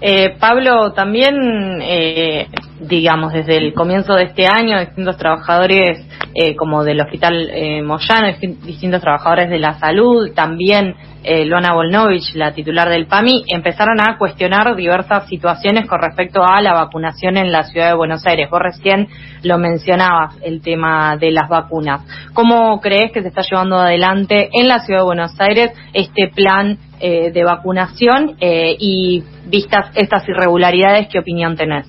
Eh, 0.02 0.36
Pablo, 0.40 0.94
también, 0.94 1.82
eh, 1.82 2.48
digamos, 2.80 3.34
desde 3.34 3.58
el 3.58 3.74
comienzo 3.74 4.16
de 4.16 4.24
este 4.24 4.48
año, 4.48 4.80
distintos 4.80 5.18
trabajadores 5.18 6.06
eh, 6.34 6.56
como 6.56 6.84
del 6.84 7.02
Hospital 7.02 7.50
eh, 7.52 7.82
Moyano, 7.82 8.28
distintos 8.64 9.02
trabajadores 9.02 9.50
de 9.50 9.60
la 9.60 9.78
salud, 9.80 10.32
también 10.34 10.96
eh, 11.24 11.44
Luana 11.44 11.74
Volnovich, 11.74 12.34
la 12.36 12.54
titular 12.54 12.88
del 12.88 13.08
PAMI, 13.08 13.44
empezaron 13.48 14.00
a 14.00 14.18
cuestionar 14.18 14.76
diversas 14.76 15.28
situaciones 15.28 15.88
con 15.88 16.00
respecto 16.00 16.42
a 16.44 16.62
la 16.62 16.74
vacunación 16.74 17.36
en 17.36 17.52
la 17.52 17.64
ciudad 17.64 17.90
de 17.90 17.96
Buenos 17.96 18.26
Aires. 18.26 18.50
Vos 18.50 18.62
recién 18.62 19.10
lo 19.44 19.58
mencionabas, 19.58 20.38
el 20.42 20.62
tema 20.62 21.18
de 21.18 21.32
las 21.32 21.50
vacunas. 21.50 22.02
¿Cómo 22.34 22.80
crees 22.80 23.12
que 23.12 23.22
se 23.22 23.28
está 23.28 23.42
llevando 23.42 23.78
adelante 23.78 24.50
en 24.54 24.68
la 24.68 24.80
ciudad 24.80 25.00
de 25.00 25.06
Buenos 25.06 25.40
Aires 25.42 25.72
este 25.94 26.30
plan 26.34 26.78
eh, 27.00 27.32
de 27.32 27.44
vacunación 27.44 28.36
eh, 28.40 28.76
y 28.78 29.24
vistas 29.48 29.92
estas 29.96 30.28
irregularidades, 30.28 31.08
qué 31.12 31.20
opinión 31.20 31.56
tenés? 31.56 31.88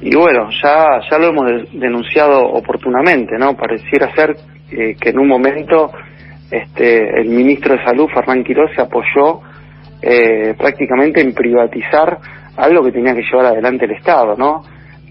Y 0.00 0.14
bueno, 0.14 0.50
ya, 0.62 1.00
ya 1.10 1.18
lo 1.18 1.28
hemos 1.28 1.72
denunciado 1.72 2.40
oportunamente, 2.40 3.36
¿no? 3.38 3.56
Pareciera 3.56 4.14
ser 4.14 4.36
que 4.68 5.10
en 5.10 5.18
un 5.18 5.28
momento 5.28 5.92
este, 6.50 7.20
el 7.20 7.28
ministro 7.28 7.76
de 7.76 7.84
Salud, 7.84 8.08
Fernán 8.12 8.44
Quiroz, 8.44 8.70
se 8.74 8.82
apoyó 8.82 9.40
eh, 10.00 10.54
prácticamente 10.56 11.20
en 11.20 11.34
privatizar 11.34 12.18
algo 12.56 12.84
que 12.84 12.92
tenía 12.92 13.14
que 13.14 13.22
llevar 13.22 13.46
adelante 13.46 13.86
el 13.86 13.92
Estado, 13.92 14.36
¿no? 14.36 14.62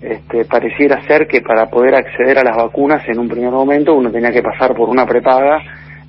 Este, 0.01 0.46
pareciera 0.46 1.01
ser 1.08 1.27
que 1.27 1.42
para 1.42 1.70
poder 1.70 1.96
acceder 1.96 2.38
a 2.38 2.44
las 2.44 2.56
vacunas 2.56 3.08
en 3.08 3.20
un 3.20 3.27
primer 3.27 3.51
momento 3.51 3.94
uno 3.94 4.12
tenía 4.12 4.32
que 4.32 4.42
pasar 4.42 4.75
por 4.75 4.89
una 4.89 5.06
prepaga 5.06 5.62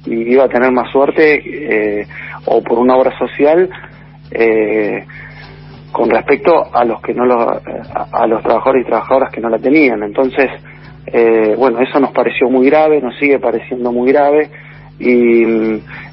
y 0.06 0.32
iba 0.32 0.44
a 0.44 0.48
tener 0.48 0.70
más 0.72 0.90
suerte 0.90 1.42
eh, 1.44 2.06
o 2.46 2.62
por 2.62 2.78
una 2.78 2.96
obra 2.96 3.16
social 3.18 3.68
eh, 4.30 5.04
con 5.92 6.10
respecto 6.10 6.74
a 6.74 6.84
los 6.84 7.00
que 7.00 7.14
no 7.14 7.24
lo, 7.24 7.40
a, 7.40 8.26
los 8.26 8.42
trabajadores 8.42 8.84
y 8.84 8.88
trabajadoras 8.88 9.32
que 9.32 9.40
no 9.40 9.48
la 9.48 9.58
tenían. 9.58 10.02
Entonces 10.02 10.50
eh, 11.06 11.54
bueno 11.56 11.80
eso 11.80 12.00
nos 12.00 12.12
pareció 12.12 12.48
muy 12.48 12.66
grave 12.66 13.00
nos 13.00 13.16
sigue 13.18 13.38
pareciendo 13.38 13.92
muy 13.92 14.10
grave 14.10 14.50
y, 14.98 15.44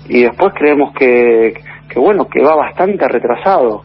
y 0.10 0.24
después 0.24 0.54
creemos 0.56 0.94
que, 0.94 1.54
que 1.90 2.00
bueno 2.00 2.28
que 2.28 2.42
va 2.42 2.56
bastante 2.56 3.08
retrasado. 3.08 3.84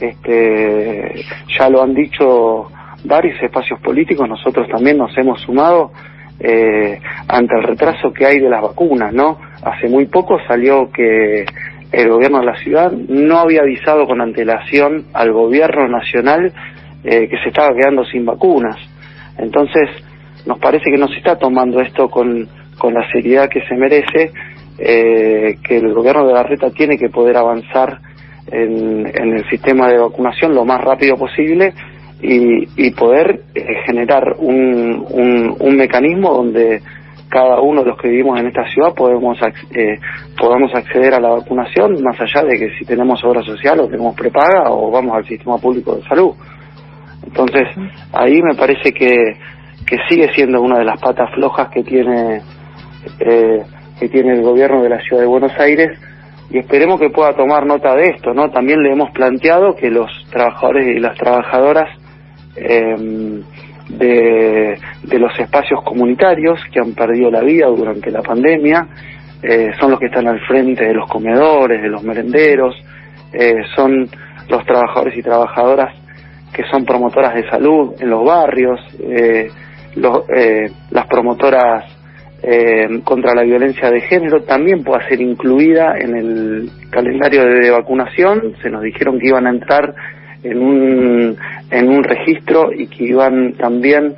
Este 0.00 1.24
ya 1.58 1.68
lo 1.68 1.82
han 1.82 1.94
dicho 1.94 2.68
varios 3.04 3.42
espacios 3.42 3.80
políticos 3.80 4.28
nosotros 4.28 4.68
también 4.68 4.98
nos 4.98 5.16
hemos 5.16 5.40
sumado 5.40 5.90
eh, 6.40 7.00
ante 7.28 7.56
el 7.56 7.62
retraso 7.62 8.12
que 8.12 8.26
hay 8.26 8.38
de 8.38 8.48
las 8.48 8.62
vacunas 8.62 9.12
no 9.12 9.38
hace 9.62 9.88
muy 9.88 10.06
poco 10.06 10.38
salió 10.46 10.90
que 10.92 11.44
el 11.90 12.08
gobierno 12.08 12.40
de 12.40 12.46
la 12.46 12.56
ciudad 12.58 12.92
no 12.92 13.38
había 13.38 13.62
avisado 13.62 14.06
con 14.06 14.20
antelación 14.20 15.06
al 15.14 15.32
gobierno 15.32 15.88
nacional 15.88 16.52
eh, 17.02 17.28
que 17.28 17.38
se 17.42 17.48
estaba 17.48 17.74
quedando 17.74 18.04
sin 18.04 18.24
vacunas. 18.24 18.76
Entonces 19.36 19.88
nos 20.46 20.58
parece 20.58 20.90
que 20.90 20.98
no 20.98 21.08
se 21.08 21.16
está 21.16 21.36
tomando 21.36 21.80
esto 21.80 22.08
con 22.08 22.48
con 22.78 22.94
la 22.94 23.10
seriedad 23.10 23.48
que 23.48 23.66
se 23.66 23.74
merece, 23.74 24.32
eh, 24.78 25.58
que 25.62 25.76
el 25.76 25.92
gobierno 25.92 26.26
de 26.26 26.32
la 26.32 26.44
Reta 26.44 26.70
tiene 26.70 26.96
que 26.96 27.10
poder 27.10 27.36
avanzar 27.36 27.98
en, 28.46 29.06
el 29.06 29.48
sistema 29.50 29.88
de 29.88 29.98
vacunación 29.98 30.54
lo 30.54 30.64
más 30.64 30.80
rápido 30.80 31.16
posible 31.16 31.74
y, 32.20 32.90
poder 32.92 33.42
eh, 33.54 33.64
generar 33.86 34.34
un, 34.38 35.54
un, 35.60 35.76
mecanismo 35.76 36.32
donde 36.32 36.82
cada 37.28 37.60
uno 37.60 37.82
de 37.82 37.90
los 37.90 37.98
que 37.98 38.08
vivimos 38.08 38.40
en 38.40 38.48
esta 38.48 38.68
ciudad 38.70 38.94
podemos 38.94 39.38
eh, 39.70 40.00
podamos 40.36 40.74
acceder 40.74 41.14
a 41.14 41.20
la 41.20 41.28
vacunación 41.28 42.02
más 42.02 42.20
allá 42.20 42.42
de 42.44 42.58
que 42.58 42.70
si 42.78 42.84
tenemos 42.84 43.22
obra 43.22 43.42
social 43.42 43.78
o 43.80 43.88
tenemos 43.88 44.16
prepaga 44.16 44.70
o 44.70 44.90
vamos 44.90 45.14
al 45.14 45.26
sistema 45.26 45.58
público 45.58 45.94
de 45.94 46.02
salud. 46.08 46.34
Entonces, 47.24 47.68
ahí 48.12 48.40
me 48.42 48.54
parece 48.54 48.92
que, 48.92 49.36
que 49.86 49.96
sigue 50.08 50.32
siendo 50.34 50.62
una 50.62 50.78
de 50.78 50.84
las 50.84 51.00
patas 51.00 51.30
flojas 51.34 51.68
que 51.68 51.84
tiene 51.84 52.40
eh, 53.20 53.62
que 54.00 54.08
tiene 54.08 54.32
el 54.32 54.42
gobierno 54.42 54.82
de 54.82 54.88
la 54.88 55.00
ciudad 55.00 55.22
de 55.22 55.28
Buenos 55.28 55.52
Aires 55.58 55.98
y 56.50 56.58
esperemos 56.58 56.98
que 56.98 57.10
pueda 57.10 57.34
tomar 57.34 57.66
nota 57.66 57.94
de 57.94 58.04
esto, 58.04 58.32
¿no? 58.32 58.50
También 58.50 58.82
le 58.82 58.92
hemos 58.92 59.10
planteado 59.10 59.74
que 59.74 59.90
los 59.90 60.08
trabajadores 60.30 60.96
y 60.96 60.98
las 60.98 61.16
trabajadoras 61.16 61.97
em, 62.60 63.42
de, 63.88 64.78
los 65.18 65.38
espacios 65.38 65.82
comunitarios 65.82 66.60
que 66.72 66.80
han 66.80 66.92
perdido 66.94 67.30
la 67.30 67.40
vida 67.40 67.66
durante 67.66 68.10
la 68.10 68.22
pandemia. 68.22 68.86
Eh, 69.42 69.70
son 69.78 69.92
los 69.92 70.00
que 70.00 70.06
están 70.06 70.26
al 70.26 70.40
frente 70.40 70.84
de 70.84 70.94
los 70.94 71.08
comedores, 71.08 71.80
de 71.80 71.88
los 71.88 72.02
merenderos, 72.02 72.74
eh, 73.32 73.62
son 73.76 74.08
los 74.48 74.64
trabajadores 74.64 75.16
y 75.16 75.22
trabajadoras 75.22 75.94
que 76.52 76.64
son 76.64 76.84
promotoras 76.84 77.34
de 77.34 77.48
salud 77.48 77.94
en 78.00 78.10
los 78.10 78.24
barrios, 78.24 78.80
eh, 79.00 79.48
los, 79.94 80.24
las 80.90 81.06
promotoras 81.06 81.84
eh, 82.40 83.00
contra 83.02 83.34
la 83.34 83.42
violencia 83.42 83.90
de 83.90 84.00
género 84.02 84.44
también 84.44 84.84
pueda 84.84 85.06
ser 85.08 85.20
incluida 85.20 85.98
en 85.98 86.16
el 86.16 86.70
calendario 86.90 87.44
de 87.44 87.70
vacunación. 87.70 88.54
Se 88.62 88.70
nos 88.70 88.82
dijeron 88.82 89.18
que 89.18 89.28
iban 89.28 89.46
a 89.46 89.50
entrar 89.50 89.92
en 90.50 90.62
un, 90.62 91.36
en 91.70 91.88
un 91.88 92.04
registro 92.04 92.72
y 92.72 92.86
que 92.86 93.04
iban 93.04 93.52
también 93.54 94.14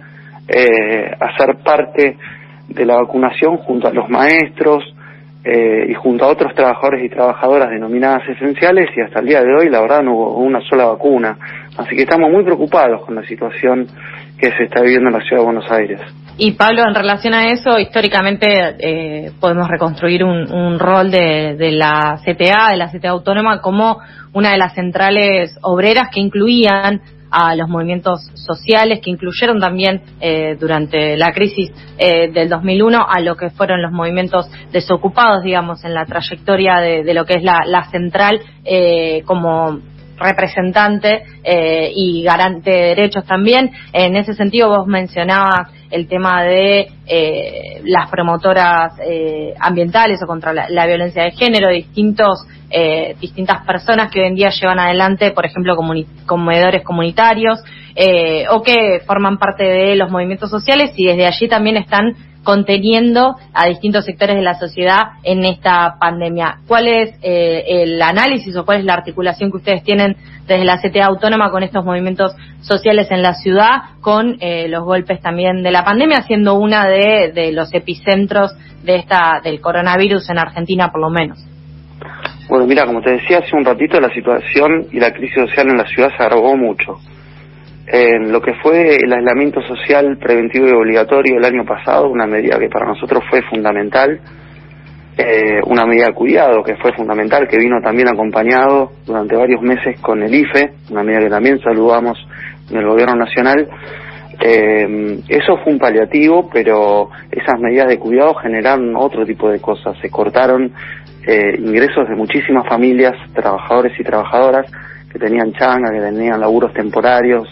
eh, 0.49 1.11
a 1.19 1.37
ser 1.37 1.57
parte 1.65 2.17
de 2.69 2.85
la 2.85 2.97
vacunación 2.97 3.57
junto 3.59 3.89
a 3.89 3.93
los 3.93 4.09
maestros, 4.09 4.85
eh, 5.43 5.87
y 5.89 5.95
junto 5.95 6.25
a 6.27 6.29
otros 6.29 6.55
trabajadores 6.55 7.05
y 7.05 7.09
trabajadoras 7.09 7.71
denominadas 7.71 8.29
esenciales 8.29 8.91
y 8.95 9.01
hasta 9.01 9.21
el 9.21 9.27
día 9.27 9.43
de 9.43 9.55
hoy 9.55 9.71
la 9.71 9.81
verdad 9.81 10.03
no 10.03 10.15
hubo 10.15 10.35
una 10.37 10.61
sola 10.69 10.85
vacuna. 10.85 11.37
Así 11.79 11.97
que 11.97 12.03
estamos 12.03 12.31
muy 12.31 12.45
preocupados 12.45 13.05
con 13.07 13.15
la 13.15 13.23
situación 13.23 13.87
que 14.39 14.51
se 14.53 14.65
está 14.65 14.83
viviendo 14.83 15.09
en 15.09 15.15
la 15.15 15.25
ciudad 15.25 15.39
de 15.39 15.45
Buenos 15.47 15.71
Aires. 15.71 16.01
Y 16.37 16.53
Pablo, 16.53 16.83
en 16.87 16.95
relación 16.95 17.35
a 17.35 17.49
eso, 17.49 17.79
históricamente 17.79 18.47
eh, 18.79 19.31
podemos 19.41 19.69
reconstruir 19.69 20.25
un, 20.25 20.79
rol 20.79 21.11
de, 21.11 21.55
de, 21.57 21.73
la 21.73 22.19
CTA, 22.25 22.71
de 22.71 22.77
la 22.77 22.91
CTA 22.91 23.11
autónoma, 23.11 23.61
como 23.61 23.99
una 24.33 24.53
de 24.53 24.59
las 24.59 24.75
centrales 24.75 25.59
obreras 25.63 26.09
que 26.13 26.21
incluían 26.21 27.03
a 27.31 27.55
los 27.55 27.69
movimientos 27.69 28.21
sociales 28.35 29.01
que 29.03 29.11
incluyeron 29.11 29.61
también 29.61 30.03
eh, 30.21 30.57
durante 30.59 31.17
la 31.17 31.33
crisis 31.33 31.71
eh, 31.99 32.31
del 32.33 32.49
2001 32.49 33.07
a 33.09 33.21
lo 33.21 33.37
que 33.37 33.51
fueron 33.51 33.83
los 33.83 33.93
movimientos 33.93 34.51
desocupados, 34.73 35.43
digamos, 35.43 35.85
en 35.85 35.95
la 35.95 36.05
trayectoria 36.05 36.79
de, 36.79 37.15
lo 37.15 37.25
que 37.25 37.35
es 37.35 37.43
la, 37.43 37.63
la 37.67 37.91
central 37.91 38.41
eh, 38.65 39.23
como 39.25 39.81
representante 40.21 41.23
eh, 41.43 41.91
y 41.95 42.23
garante 42.23 42.71
de 42.71 42.87
derechos 42.95 43.25
también. 43.25 43.71
En 43.93 44.17
ese 44.17 44.35
sentido, 44.35 44.69
vos 44.69 44.87
mencionabas 44.87 45.69
el 45.91 46.07
tema 46.07 46.45
de 46.45 46.87
eh, 47.07 47.81
las 47.85 48.09
promotoras 48.11 48.93
eh, 49.05 49.55
ambientales 49.59 50.21
o 50.23 50.27
contra 50.27 50.53
la, 50.53 50.87
violencia 50.87 51.25
de 51.25 51.33
género, 51.33 51.69
distintos 51.69 52.47
eh, 52.73 53.17
distintas 53.21 53.67
personas 53.67 54.13
que 54.13 54.21
hoy 54.21 54.29
en 54.29 54.37
día 54.37 54.51
llevan 54.51 54.79
adelante, 54.79 55.33
por 55.33 55.45
ejemplo, 55.45 55.77
comedores 56.25 56.85
comunitarios 56.85 57.59
eh, 57.97 58.45
o 58.49 58.63
que 58.63 59.01
forman 59.05 59.39
parte 59.39 59.65
de 59.65 59.97
los 59.97 60.09
movimientos 60.09 60.51
sociales 60.51 60.93
y 60.95 61.07
desde 61.07 61.27
allí 61.27 61.49
también 61.49 61.77
están 61.77 62.15
conteniendo 62.43 63.37
a 63.53 63.67
distintos 63.67 64.05
sectores 64.05 64.37
de 64.37 64.43
la 64.43 64.59
sociedad 64.59 65.13
en 65.23 65.45
esta 65.45 65.97
pandemia. 66.01 66.59
¿Cuál 66.67 66.89
es 66.89 67.15
eh, 67.23 67.65
el 67.83 68.01
análisis 68.01 68.57
o 68.57 68.65
cuál 68.65 68.79
es 68.79 68.85
la 68.85 68.95
articulación 68.95 69.51
que 69.51 69.59
ustedes 69.59 69.83
tienen 69.83 70.17
desde 70.47 70.65
la 70.65 70.81
CTA 70.81 71.07
autónoma 71.07 71.51
con 71.51 71.63
estos 71.63 71.85
movimientos 71.85 72.35
sociales 72.61 73.09
en 73.11 73.23
la 73.23 73.35
ciudad, 73.35 73.83
con 74.01 74.37
eh, 74.41 74.69
los 74.69 74.85
golpes 74.85 75.21
también 75.21 75.63
de 75.63 75.71
la 75.71 75.85
pandemia, 75.85 76.23
siendo 76.23 76.55
una 76.55 76.87
de, 76.87 77.53
los 77.53 77.73
epicentros 77.75 78.53
de 78.83 78.97
esta 78.97 79.41
del 79.45 79.61
coronavirus 79.61 80.29
en 80.31 80.39
Argentina, 80.39 80.91
por 80.91 81.03
lo 81.03 81.11
menos? 81.11 81.39
Bueno, 82.49 82.67
mira, 82.67 82.85
como 82.85 83.01
te 83.01 83.11
decía 83.13 83.39
hace 83.39 83.55
un 83.55 83.65
ratito, 83.65 84.01
la 84.01 84.13
situación 84.13 84.87
y 84.91 84.99
la 84.99 85.13
crisis 85.13 85.37
social 85.37 85.69
en 85.69 85.77
la 85.77 85.87
ciudad 85.87 86.11
se 86.17 86.23
agravó 86.23 86.57
mucho 86.57 86.99
en 87.93 88.31
lo 88.31 88.41
que 88.41 88.55
fue 88.63 88.97
el 88.97 89.13
aislamiento 89.13 89.61
social 89.63 90.17
preventivo 90.19 90.69
y 90.69 90.73
obligatorio 90.73 91.39
el 91.39 91.45
año 91.45 91.65
pasado, 91.65 92.09
una 92.09 92.27
medida 92.27 92.59
que 92.59 92.69
para 92.69 92.87
nosotros 92.87 93.25
fue 93.29 93.43
fundamental, 93.43 94.21
eh, 95.19 95.61
una 95.67 95.85
medida 95.87 96.07
de 96.07 96.15
cuidado 96.15 96.63
que 96.63 96.77
fue 96.77 96.93
fundamental, 96.93 97.49
que 97.49 97.59
vino 97.59 97.81
también 97.83 98.09
acompañado 98.09 98.93
durante 99.05 99.35
varios 99.35 99.61
meses 99.61 100.01
con 100.01 100.23
el 100.23 100.33
IFE, 100.33 100.73
una 100.91 101.03
medida 101.03 101.21
que 101.21 101.31
también 101.31 101.59
saludamos 101.59 102.17
en 102.71 102.77
el 102.79 102.87
gobierno 102.87 103.17
nacional. 103.17 103.69
Eh, 104.41 105.19
eso 105.29 105.59
fue 105.63 105.73
un 105.73 105.79
paliativo, 105.79 106.49
pero 106.51 107.11
esas 107.31 107.61
medidas 107.61 107.89
de 107.89 107.99
cuidado 107.99 108.35
generaron 108.35 108.95
otro 108.97 109.27
tipo 109.27 109.51
de 109.51 109.61
cosas. 109.61 109.99
Se 110.01 110.09
cortaron 110.09 110.73
eh, 111.27 111.57
ingresos 111.59 112.09
de 112.09 112.15
muchísimas 112.15 112.67
familias, 112.69 113.13
trabajadores 113.35 113.93
y 113.99 114.05
trabajadoras 114.05 114.71
que 115.13 115.19
tenían 115.19 115.53
changa, 115.53 115.91
que 115.91 116.01
tenían 116.01 116.41
laburos 116.41 116.73
temporarios, 116.73 117.49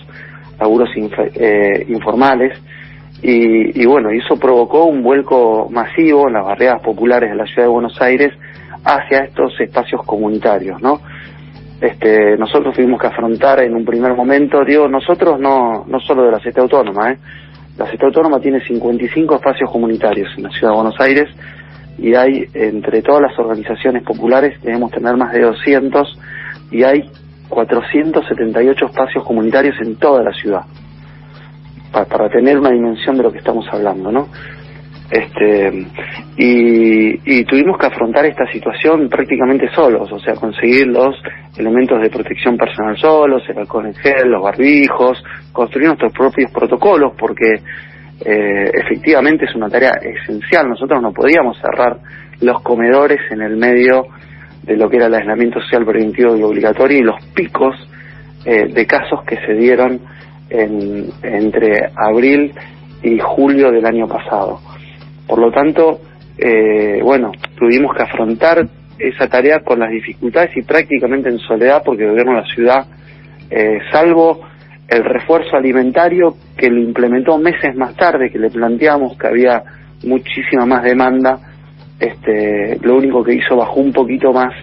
laburos 0.59 0.91
eh, 0.97 1.85
informales, 1.89 2.59
y, 3.21 3.83
y, 3.83 3.87
bueno, 3.87 4.11
eso 4.11 4.39
provocó 4.39 4.85
un 4.85 5.03
vuelco 5.03 5.69
masivo 5.71 6.29
en 6.29 6.35
las 6.35 6.45
barriadas 6.45 6.81
populares 6.83 7.31
de 7.31 7.37
la 7.37 7.47
ciudad 7.47 7.65
de 7.65 7.73
Buenos 7.73 8.01
Aires 8.01 8.33
hacia 8.85 9.25
estos 9.25 9.59
espacios 9.61 10.05
comunitarios, 10.05 10.81
¿no? 10.81 11.01
Este, 11.81 12.37
nosotros 12.37 12.75
tuvimos 12.75 13.01
que 13.01 13.07
afrontar 13.07 13.61
en 13.61 13.75
un 13.75 13.85
primer 13.85 14.15
momento, 14.15 14.65
digo, 14.65 14.89
nosotros 14.89 15.39
no, 15.39 15.85
no 15.87 16.01
solo 16.01 16.25
de 16.25 16.33
la 16.33 16.41
CETA 16.41 16.63
Autónoma, 16.63 17.13
¿eh? 17.13 17.19
La 17.77 17.87
CETA 17.87 18.07
Autónoma 18.07 18.41
tiene 18.41 18.61
55 18.61 19.37
espacios 19.37 19.71
comunitarios 19.71 20.29
en 20.37 20.45
la 20.45 20.51
ciudad 20.51 20.73
de 20.73 20.77
Buenos 20.77 21.01
Aires 21.01 21.29
y 21.97 22.15
hay, 22.15 22.47
entre 22.55 23.03
todas 23.03 23.23
las 23.23 23.39
organizaciones 23.39 24.03
populares, 24.03 24.61
debemos 24.63 24.91
tener 24.91 25.17
más 25.17 25.33
de 25.33 25.43
200 25.43 26.19
y 26.73 26.83
hay 26.83 27.09
478 27.49 28.87
espacios 28.87 29.25
comunitarios 29.25 29.77
en 29.81 29.97
toda 29.97 30.23
la 30.23 30.33
ciudad, 30.33 30.63
para, 31.93 32.29
tener 32.29 32.59
una 32.59 32.71
dimensión 32.71 33.17
de 33.17 33.23
lo 33.23 33.33
que 33.33 33.39
estamos 33.39 33.67
hablando, 33.73 34.13
¿no? 34.13 34.29
Este, 35.11 35.87
y, 36.37 37.45
tuvimos 37.45 37.79
que 37.79 37.87
afrontar 37.87 38.27
esta 38.27 38.47
situación 38.53 39.09
prácticamente 39.09 39.71
solos, 39.75 40.13
o 40.13 40.19
sea, 40.19 40.35
conseguir 40.35 40.87
los 40.89 41.17
elementos 41.57 42.01
de 42.03 42.11
protección 42.11 42.59
personal 42.59 42.97
solos, 42.99 43.43
el 43.49 43.59
alcohol 43.59 43.87
en 43.87 43.95
gel, 43.95 44.29
los 44.29 44.43
barbijos, 44.43 45.25
construir 45.51 45.87
nuestros 45.89 46.13
propios 46.13 46.51
protocolos, 46.51 47.15
porque 47.19 47.55
eh, 48.21 48.71
efectivamente 48.75 49.47
es 49.47 49.55
una 49.55 49.71
tarea 49.71 49.93
esencial. 50.03 50.69
Nosotros 50.69 51.01
no 51.01 51.13
podíamos 51.13 51.57
cerrar 51.59 51.99
los 52.41 52.61
comedores 52.63 53.21
en 53.31 53.41
el 53.41 53.57
medio 53.57 54.09
de 54.69 54.77
lo 54.77 54.91
que 54.91 54.97
era 54.97 55.07
el 55.07 55.15
aislamiento 55.15 55.61
social 55.61 55.87
preventivo 55.87 56.37
y 56.37 56.43
obligatorio 56.43 56.99
y 56.99 57.03
los 57.03 57.25
picos 57.35 57.75
eh, 58.45 58.69
de 58.69 58.87
casos 58.87 59.25
que 59.25 59.37
se 59.37 59.55
dieron 59.55 59.99
en, 60.51 61.11
entre 61.23 61.91
abril 61.97 62.53
y 63.03 63.19
julio 63.19 63.71
del 63.71 63.87
año 63.87 64.07
pasado. 64.07 64.61
Por 65.27 65.39
lo 65.39 65.51
tanto, 65.51 66.01
eh, 66.37 67.01
bueno, 67.03 67.33
tuvimos 67.59 67.97
que 67.97 68.03
afrontar 68.03 68.69
esa 68.99 69.27
tarea 69.27 69.61
con 69.61 69.79
las 69.79 69.91
dificultades 69.91 70.55
y 70.57 70.63
prácticamente 70.63 71.31
en 71.31 71.39
soledad 71.39 71.83
porque 71.83 72.05
el 72.05 72.11
gobierno 72.11 72.35
de 72.35 72.41
la 72.43 72.55
ciudad, 72.55 72.87
eh, 73.51 73.79
salvo 73.91 74.41
el 74.87 75.03
refuerzo 75.03 75.57
alimentario 75.57 76.35
que 76.57 76.69
lo 76.69 76.79
implementó 76.81 77.39
meses 77.39 77.75
más 77.75 77.95
tarde, 77.97 78.31
que 78.31 78.39
le 78.39 78.51
planteamos 78.51 79.17
que 79.17 79.29
había 79.29 79.63
muchísima 80.05 80.67
más 80.67 80.83
demanda, 80.83 81.39
este, 81.99 82.79
lo 82.83 82.97
único 82.97 83.25
que 83.25 83.35
hizo 83.35 83.57
bajó 83.57 83.81
un 83.81 83.93
poquito 83.93 84.33
más 84.33 84.55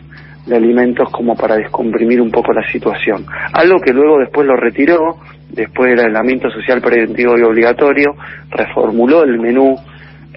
de 0.45 0.55
alimentos 0.55 1.09
como 1.11 1.35
para 1.35 1.55
descomprimir 1.55 2.21
un 2.21 2.31
poco 2.31 2.53
la 2.53 2.69
situación. 2.71 3.25
Algo 3.53 3.79
que 3.79 3.93
luego 3.93 4.19
después 4.19 4.47
lo 4.47 4.55
retiró, 4.55 5.17
después 5.49 5.89
del 5.89 6.05
aislamiento 6.05 6.49
social 6.49 6.81
preventivo 6.81 7.37
y 7.37 7.41
obligatorio, 7.41 8.15
reformuló 8.51 9.23
el 9.23 9.39
menú 9.39 9.75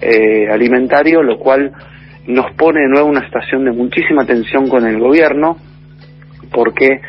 eh, 0.01 0.47
alimentario, 0.49 1.21
lo 1.21 1.37
cual 1.37 1.71
nos 2.27 2.51
pone 2.53 2.81
de 2.81 2.89
nuevo 2.89 3.07
una 3.07 3.25
situación 3.25 3.65
de 3.65 3.71
muchísima 3.71 4.25
tensión 4.25 4.67
con 4.67 4.85
el 4.87 4.99
gobierno, 4.99 5.57
porque 6.51 7.01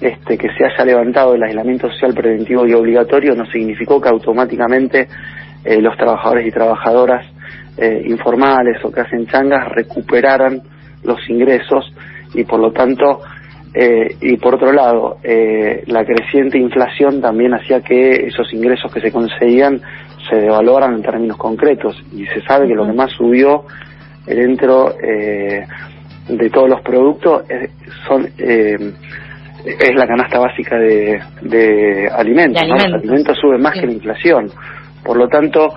este, 0.00 0.38
que 0.38 0.48
se 0.56 0.64
haya 0.64 0.84
levantado 0.84 1.34
el 1.34 1.42
aislamiento 1.42 1.90
social 1.90 2.14
preventivo 2.14 2.66
y 2.66 2.72
obligatorio 2.72 3.34
no 3.34 3.46
significó 3.46 4.00
que 4.00 4.08
automáticamente 4.08 5.08
eh, 5.64 5.80
los 5.80 5.96
trabajadores 5.96 6.46
y 6.46 6.50
trabajadoras 6.50 7.26
eh, 7.80 8.02
informales 8.06 8.84
o 8.84 8.90
que 8.90 9.00
hacen 9.00 9.26
changas 9.26 9.68
recuperaran 9.68 10.60
los 11.04 11.18
ingresos 11.30 11.92
y 12.34 12.42
por 12.44 12.58
lo 12.58 12.72
tanto 12.72 13.20
eh, 13.72 14.16
y 14.20 14.36
por 14.36 14.56
otro 14.56 14.72
lado 14.72 15.18
eh, 15.22 15.84
la 15.86 16.04
creciente 16.04 16.58
inflación 16.58 17.20
también 17.20 17.54
hacía 17.54 17.80
que 17.80 18.26
esos 18.26 18.52
ingresos 18.52 18.92
que 18.92 19.00
se 19.00 19.12
conseguían 19.12 19.80
se 20.28 20.36
devaluaran 20.36 20.94
en 20.94 21.02
términos 21.02 21.36
concretos. 21.36 21.96
Y 22.12 22.26
se 22.26 22.42
sabe 22.42 22.66
que 22.66 22.74
lo 22.74 22.84
que 22.84 22.92
más 22.92 23.12
subió 23.12 23.64
dentro 24.26 24.92
de 24.98 26.50
todos 26.50 26.68
los 26.68 26.82
productos 26.82 27.44
son 28.06 28.28
es 28.36 29.94
la 29.94 30.06
canasta 30.06 30.38
básica 30.38 30.76
de, 30.78 31.20
de 31.42 32.08
alimentos, 32.08 32.66
Los 32.66 32.84
alimentos 32.84 33.38
suben 33.40 33.60
más 33.60 33.74
que 33.74 33.86
la 33.86 33.92
inflación. 33.92 34.50
Por 35.04 35.16
lo 35.16 35.28
tanto, 35.28 35.74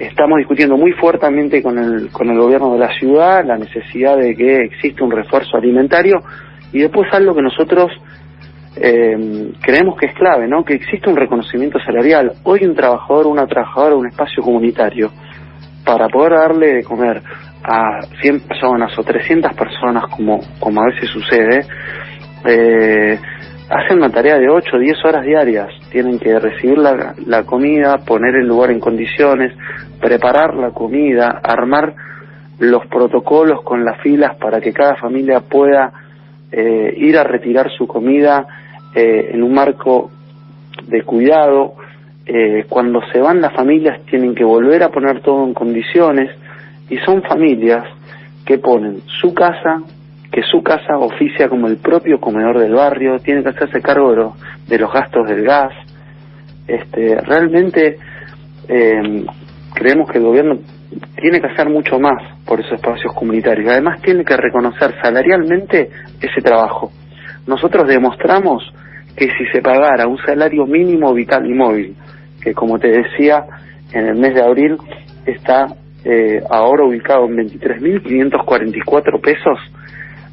estamos 0.00 0.38
discutiendo 0.38 0.76
muy 0.76 0.92
fuertemente 0.92 1.62
con 1.62 1.78
el, 1.78 2.10
con 2.10 2.28
el 2.30 2.38
gobierno 2.38 2.72
de 2.72 2.78
la 2.78 2.98
ciudad 2.98 3.44
la 3.44 3.56
necesidad 3.56 4.16
de 4.16 4.34
que 4.34 4.64
exista 4.64 5.04
un 5.04 5.10
refuerzo 5.10 5.56
alimentario 5.56 6.22
y 6.72 6.80
después 6.80 7.08
algo 7.12 7.34
que 7.34 7.42
nosotros 7.42 7.90
eh, 8.76 9.52
creemos 9.60 9.98
que 9.98 10.06
es 10.06 10.14
clave, 10.14 10.46
¿no? 10.46 10.64
Que 10.64 10.74
existe 10.74 11.10
un 11.10 11.16
reconocimiento 11.16 11.78
salarial. 11.80 12.34
Hoy 12.44 12.64
un 12.64 12.74
trabajador 12.74 13.26
una 13.26 13.46
trabajadora 13.46 13.96
un 13.96 14.06
espacio 14.06 14.42
comunitario, 14.42 15.10
para 15.84 16.08
poder 16.08 16.32
darle 16.32 16.74
de 16.74 16.84
comer 16.84 17.22
a 17.64 18.00
100 18.22 18.40
personas 18.40 18.96
o 18.98 19.02
300 19.02 19.54
personas, 19.54 20.04
como, 20.14 20.40
como 20.58 20.80
a 20.82 20.86
veces 20.86 21.10
sucede, 21.10 21.66
eh, 22.46 23.18
hacen 23.70 23.98
una 23.98 24.10
tarea 24.10 24.36
de 24.36 24.48
8 24.48 24.76
o 24.76 24.78
10 24.78 25.04
horas 25.04 25.24
diarias. 25.24 25.68
Tienen 25.90 26.18
que 26.18 26.38
recibir 26.38 26.76
la, 26.76 27.14
la, 27.24 27.44
comida, 27.44 27.98
poner 28.04 28.34
el 28.34 28.46
lugar 28.46 28.70
en 28.70 28.80
condiciones, 28.80 29.56
preparar 30.00 30.54
la 30.54 30.72
comida, 30.72 31.40
armar 31.42 31.94
los 32.58 32.84
protocolos 32.86 33.62
con 33.62 33.84
las 33.84 34.00
filas 34.02 34.36
para 34.36 34.60
que 34.60 34.72
cada 34.72 34.96
familia 34.96 35.40
pueda 35.40 35.92
eh, 36.50 36.94
ir 36.96 37.16
a 37.16 37.22
retirar 37.22 37.70
su 37.70 37.86
comida 37.86 38.46
eh, 38.94 39.30
en 39.32 39.42
un 39.42 39.54
marco 39.54 40.10
de 40.88 41.02
cuidado. 41.02 41.74
Eh, 42.26 42.66
cuando 42.68 43.00
se 43.12 43.20
van 43.20 43.40
las 43.40 43.54
familias 43.54 44.04
tienen 44.06 44.34
que 44.34 44.44
volver 44.44 44.82
a 44.82 44.90
poner 44.90 45.20
todo 45.20 45.44
en 45.44 45.54
condiciones 45.54 46.30
y 46.88 46.98
son 46.98 47.22
familias 47.22 47.84
que 48.44 48.58
ponen 48.58 49.00
su 49.20 49.32
casa, 49.32 49.82
que 50.30 50.42
su 50.42 50.62
casa 50.62 50.96
oficia 50.98 51.48
como 51.48 51.66
el 51.66 51.78
propio 51.78 52.20
comedor 52.20 52.58
del 52.58 52.74
barrio, 52.74 53.18
tiene 53.18 53.42
que 53.42 53.50
hacerse 53.50 53.80
cargo 53.80 54.14
de, 54.14 54.28
de 54.68 54.78
los 54.78 54.92
gastos 54.92 55.26
del 55.28 55.42
gas. 55.42 55.72
Este, 56.66 57.20
realmente 57.20 57.98
eh, 58.68 59.24
creemos 59.74 60.10
que 60.10 60.18
el 60.18 60.24
gobierno 60.24 60.58
tiene 61.16 61.40
que 61.40 61.48
hacer 61.48 61.68
mucho 61.68 61.98
más 61.98 62.22
por 62.46 62.60
esos 62.60 62.74
espacios 62.74 63.12
comunitarios. 63.14 63.70
Además 63.70 64.00
tiene 64.02 64.24
que 64.24 64.36
reconocer 64.36 64.94
salarialmente 65.02 65.90
ese 66.20 66.40
trabajo. 66.42 66.92
Nosotros 67.46 67.88
demostramos 67.88 68.62
que 69.16 69.26
si 69.26 69.46
se 69.52 69.60
pagara 69.60 70.06
un 70.06 70.18
salario 70.18 70.66
mínimo 70.66 71.12
vital 71.12 71.46
y 71.46 71.54
móvil, 71.54 71.96
que 72.40 72.54
como 72.54 72.78
te 72.78 72.88
decía, 72.88 73.44
en 73.92 74.06
el 74.06 74.16
mes 74.16 74.34
de 74.34 74.42
abril 74.42 74.76
está 75.26 75.66
eh, 76.04 76.40
ahora 76.48 76.84
ubicado 76.84 77.26
en 77.26 77.36
23.544 77.36 79.20
pesos, 79.20 79.58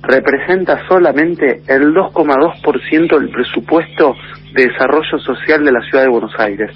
representa 0.01 0.87
solamente 0.87 1.61
el 1.67 1.93
2,2% 1.93 3.19
del 3.19 3.29
presupuesto 3.29 4.15
de 4.53 4.67
desarrollo 4.67 5.19
social 5.19 5.63
de 5.63 5.71
la 5.71 5.81
ciudad 5.81 6.03
de 6.03 6.09
Buenos 6.09 6.33
Aires. 6.37 6.71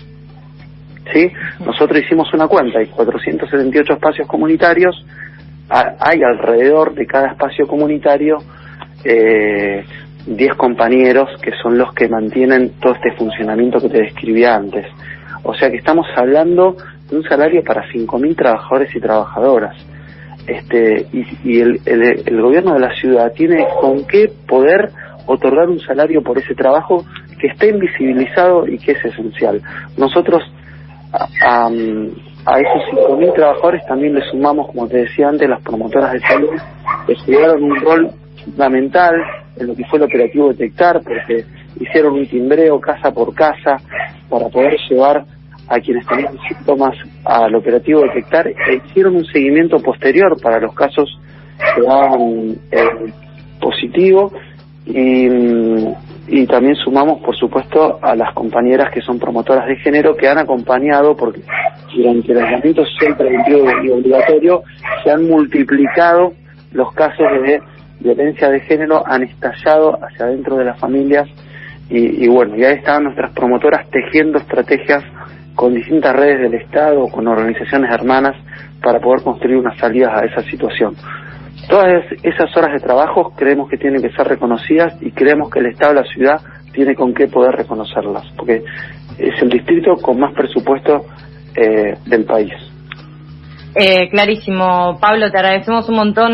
¿Sí? 1.13 1.31
Nosotros 1.65 2.01
hicimos 2.03 2.33
una 2.33 2.47
cuenta, 2.47 2.79
hay 2.79 2.87
478 2.87 3.93
espacios 3.93 4.27
comunitarios, 4.27 4.95
hay 5.69 6.21
alrededor 6.21 6.93
de 6.93 7.05
cada 7.05 7.31
espacio 7.31 7.65
comunitario 7.65 8.37
eh, 9.03 9.85
10 10.25 10.55
compañeros 10.55 11.29
que 11.41 11.51
son 11.61 11.77
los 11.77 11.93
que 11.93 12.07
mantienen 12.07 12.73
todo 12.79 12.93
este 12.93 13.11
funcionamiento 13.13 13.79
que 13.79 13.89
te 13.89 14.01
describí 14.03 14.45
antes. 14.45 14.85
O 15.43 15.53
sea 15.55 15.71
que 15.71 15.77
estamos 15.77 16.05
hablando 16.15 16.75
de 17.09 17.17
un 17.17 17.23
salario 17.23 17.63
para 17.63 17.83
5.000 17.89 18.35
trabajadores 18.35 18.95
y 18.95 18.99
trabajadoras. 18.99 19.75
Este, 20.47 21.05
y, 21.43 21.59
el, 21.59 21.79
el, 21.85 22.41
gobierno 22.41 22.73
de 22.73 22.79
la 22.79 22.95
ciudad 22.95 23.31
tiene 23.33 23.65
con 23.79 24.05
qué 24.07 24.31
poder 24.47 24.91
otorgar 25.27 25.69
un 25.69 25.79
salario 25.79 26.23
por 26.23 26.37
ese 26.37 26.55
trabajo 26.55 27.05
que 27.39 27.47
está 27.47 27.67
invisibilizado 27.67 28.67
y 28.67 28.77
que 28.77 28.93
es 28.93 29.05
esencial. 29.05 29.61
Nosotros 29.97 30.41
a, 31.13 31.67
a, 31.67 32.59
esos 32.59 32.81
5.000 32.91 33.33
trabajadores 33.35 33.85
también 33.85 34.15
le 34.15 34.21
sumamos, 34.29 34.67
como 34.67 34.87
te 34.87 34.97
decía 34.97 35.29
antes, 35.29 35.47
las 35.47 35.61
promotoras 35.61 36.13
de 36.13 36.19
salud 36.21 36.49
que 37.05 37.15
jugaron 37.15 37.63
un 37.63 37.75
rol 37.79 38.09
fundamental 38.43 39.15
en 39.57 39.67
lo 39.67 39.75
que 39.75 39.85
fue 39.85 39.99
el 39.99 40.05
operativo 40.05 40.49
detectar, 40.49 41.01
porque 41.01 41.45
hicieron 41.79 42.13
un 42.13 42.27
timbreo 42.27 42.79
casa 42.79 43.11
por 43.11 43.33
casa 43.33 43.77
para 44.29 44.49
poder 44.49 44.77
llevar 44.89 45.25
a 45.67 45.79
quienes 45.79 46.05
tenían 46.05 46.37
síntomas 46.47 46.95
al 47.25 47.55
operativo 47.55 48.01
detectar 48.01 48.47
e 48.47 48.81
hicieron 48.85 49.15
un 49.15 49.25
seguimiento 49.25 49.79
posterior 49.79 50.39
para 50.41 50.59
los 50.59 50.73
casos 50.73 51.19
que 51.75 51.81
daban 51.81 52.55
eh, 52.71 53.13
positivo. 53.59 54.31
Y, 54.85 55.27
y 56.27 56.47
también 56.47 56.75
sumamos 56.75 57.21
por 57.21 57.35
supuesto 57.35 57.99
a 58.01 58.15
las 58.15 58.33
compañeras 58.33 58.89
que 58.91 59.01
son 59.01 59.19
promotoras 59.19 59.67
de 59.67 59.75
género 59.77 60.15
que 60.15 60.27
han 60.27 60.37
acompañado 60.37 61.15
porque 61.15 61.41
durante 61.93 62.31
el 62.31 62.39
aislamiento 62.39 62.83
preventivo 63.17 63.67
y 63.83 63.89
obligatorio 63.89 64.63
se 65.03 65.11
han 65.11 65.27
multiplicado 65.27 66.33
los 66.71 66.93
casos 66.93 67.27
de 67.43 67.61
violencia 67.99 68.49
de 68.49 68.59
género 68.61 69.03
han 69.05 69.23
estallado 69.23 69.97
hacia 70.03 70.25
adentro 70.25 70.57
de 70.57 70.65
las 70.65 70.79
familias. 70.79 71.27
Y, 71.89 72.25
y 72.25 72.27
bueno, 72.27 72.55
ya 72.55 72.69
estaban 72.69 73.03
nuestras 73.03 73.33
promotoras 73.33 73.89
tejiendo 73.89 74.37
estrategias 74.37 75.03
con 75.61 75.75
distintas 75.75 76.15
redes 76.15 76.41
del 76.49 76.59
Estado, 76.59 77.07
con 77.09 77.27
organizaciones 77.27 77.93
hermanas, 77.93 78.35
para 78.81 78.99
poder 78.99 79.21
construir 79.21 79.57
unas 79.57 79.77
salidas 79.77 80.09
a 80.19 80.25
esa 80.25 80.41
situación. 80.49 80.95
Todas 81.69 82.03
esas 82.23 82.57
horas 82.57 82.73
de 82.73 82.79
trabajo 82.79 83.31
creemos 83.37 83.69
que 83.69 83.77
tienen 83.77 84.01
que 84.01 84.09
ser 84.09 84.27
reconocidas 84.27 84.99
y 85.03 85.11
creemos 85.11 85.51
que 85.51 85.59
el 85.59 85.67
Estado 85.67 85.93
la 85.93 86.03
ciudad 86.05 86.41
tiene 86.73 86.95
con 86.95 87.13
qué 87.13 87.27
poder 87.27 87.53
reconocerlas, 87.53 88.23
porque 88.35 88.63
es 89.19 89.39
el 89.39 89.49
distrito 89.49 89.97
con 89.97 90.19
más 90.19 90.33
presupuesto 90.33 91.05
eh, 91.55 91.93
del 92.07 92.25
país. 92.25 92.51
Eh, 93.75 94.09
clarísimo, 94.09 94.97
Pablo, 94.99 95.29
te 95.29 95.37
agradecemos 95.37 95.87
un 95.89 95.95
montón 95.95 96.33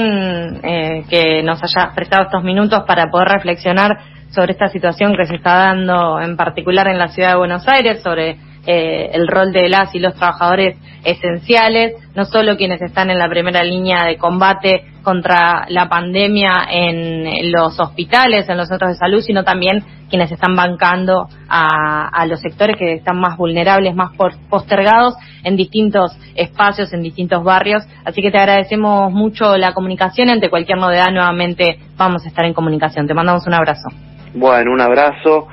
eh, 0.63 1.03
que 1.09 1.43
nos 1.43 1.61
hayas 1.61 1.93
prestado 1.93 2.27
estos 2.27 2.45
minutos 2.45 2.83
para 2.87 3.11
poder 3.11 3.27
reflexionar 3.27 3.97
sobre 4.29 4.53
esta 4.53 4.69
situación 4.69 5.17
que 5.17 5.25
se 5.25 5.35
está 5.35 5.65
dando 5.65 6.21
en 6.21 6.37
particular 6.37 6.87
en 6.87 6.97
la 6.97 7.09
ciudad 7.09 7.31
de 7.31 7.39
Buenos 7.39 7.67
Aires, 7.67 8.01
sobre 8.01 8.46
eh, 8.67 9.11
el 9.13 9.27
rol 9.27 9.53
de 9.53 9.69
las 9.69 9.95
y 9.95 9.99
los 9.99 10.13
trabajadores 10.15 10.77
esenciales, 11.03 11.93
no 12.15 12.25
solo 12.25 12.57
quienes 12.57 12.81
están 12.81 13.09
en 13.09 13.17
la 13.17 13.29
primera 13.29 13.63
línea 13.63 14.03
de 14.05 14.17
combate 14.17 14.83
contra 15.03 15.65
la 15.69 15.87
pandemia 15.87 16.67
en 16.69 17.49
los 17.53 17.79
hospitales, 17.79 18.49
en 18.49 18.57
los 18.57 18.67
centros 18.67 18.91
de 18.91 18.97
salud, 18.97 19.21
sino 19.21 19.45
también 19.45 19.85
quienes 20.09 20.29
están 20.33 20.53
bancando 20.53 21.29
a, 21.47 22.25
los 22.25 22.41
sectores 22.41 22.75
que 22.77 22.95
están 22.95 23.17
más 23.17 23.37
vulnerables, 23.37 23.95
más 23.95 24.11
postergados 24.49 25.15
en 25.45 25.55
distintos 25.55 26.17
espacios, 26.35 26.91
en 26.91 27.03
distintos 27.03 27.41
barrios. 27.41 27.83
Así 28.03 28.21
que 28.21 28.31
te 28.31 28.37
agradecemos 28.37 29.11
mucho 29.13 29.55
la 29.55 29.73
comunicación. 29.73 30.29
Ante 30.29 30.49
cualquier 30.49 30.77
novedad, 30.77 31.07
nuevamente 31.09 31.79
vamos 31.95 32.25
a 32.25 32.27
estar 32.27 32.43
en 32.43 32.53
comunicación. 32.53 33.07
Te 33.07 33.13
mandamos 33.13 33.47
un 33.47 33.53
abrazo. 33.53 33.87
Bueno, 34.33 34.71
un 34.71 34.81
abrazo. 34.81 35.47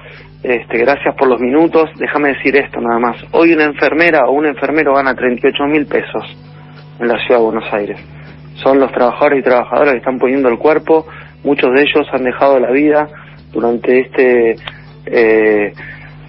Este, 0.44 0.76
gracias 0.76 1.14
por 1.14 1.26
los 1.26 1.40
minutos. 1.40 1.88
Déjame 1.96 2.34
decir 2.34 2.54
esto 2.54 2.78
nada 2.78 2.98
más. 2.98 3.16
Hoy 3.32 3.54
una 3.54 3.64
enfermera 3.64 4.26
o 4.26 4.32
un 4.32 4.44
enfermero 4.44 4.92
gana 4.92 5.14
38 5.14 5.64
mil 5.64 5.86
pesos 5.86 6.22
en 7.00 7.08
la 7.08 7.18
ciudad 7.20 7.40
de 7.40 7.44
Buenos 7.46 7.72
Aires. 7.72 7.98
Son 8.62 8.78
los 8.78 8.92
trabajadores 8.92 9.38
y 9.38 9.42
trabajadoras 9.42 9.92
que 9.92 9.98
están 10.00 10.18
poniendo 10.18 10.50
el 10.50 10.58
cuerpo. 10.58 11.06
Muchos 11.44 11.72
de 11.72 11.80
ellos 11.80 12.06
han 12.12 12.24
dejado 12.24 12.60
la 12.60 12.70
vida 12.72 13.08
durante 13.54 14.00
este 14.00 14.56
eh, 15.06 15.72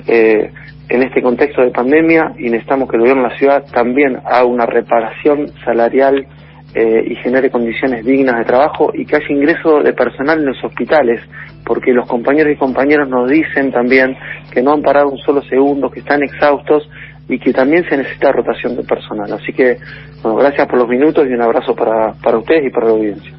eh, 0.08 0.52
en 0.88 1.04
este 1.04 1.22
contexto 1.22 1.62
de 1.64 1.72
pandemia 1.72 2.36
y 2.38 2.50
necesitamos 2.50 2.90
que 2.90 2.96
el 2.96 3.02
gobierno 3.02 3.24
de 3.24 3.30
la 3.30 3.38
ciudad 3.38 3.66
también 3.74 4.20
haga 4.24 4.46
una 4.46 4.66
reparación 4.66 5.50
salarial 5.66 6.26
eh, 6.74 7.04
y 7.06 7.16
genere 7.16 7.50
condiciones 7.50 8.06
dignas 8.06 8.38
de 8.38 8.46
trabajo 8.46 8.92
y 8.94 9.06
que 9.06 9.18
haya 9.18 9.28
ingreso 9.30 9.82
de 9.82 9.92
personal 9.92 10.40
en 10.40 10.46
los 10.46 10.64
hospitales 10.64 11.20
porque 11.66 11.92
los 11.92 12.08
compañeros 12.08 12.54
y 12.54 12.58
compañeras 12.58 13.10
nos 13.10 13.30
dicen 13.30 13.72
también 13.72 14.16
que 14.52 14.62
no 14.62 14.74
han 14.74 14.82
parado 14.82 15.10
un 15.10 15.18
solo 15.18 15.42
segundo, 15.44 15.90
que 15.90 16.00
están 16.00 16.24
exhaustos 16.24 16.88
y 17.28 17.40
que 17.40 17.52
también 17.52 17.84
se 17.90 17.98
necesita 17.98 18.32
rotación 18.32 18.76
de 18.76 18.84
personal. 18.84 19.32
Así 19.34 19.52
que, 19.52 19.78
bueno, 20.22 20.38
gracias 20.38 20.68
por 20.68 20.78
los 20.78 20.88
minutos 20.88 21.26
y 21.28 21.34
un 21.34 21.42
abrazo 21.42 21.76
para, 21.76 22.14
para 22.22 22.38
ustedes 22.38 22.68
y 22.68 22.70
para 22.70 22.88
la 22.88 22.94
audiencia. 22.94 23.34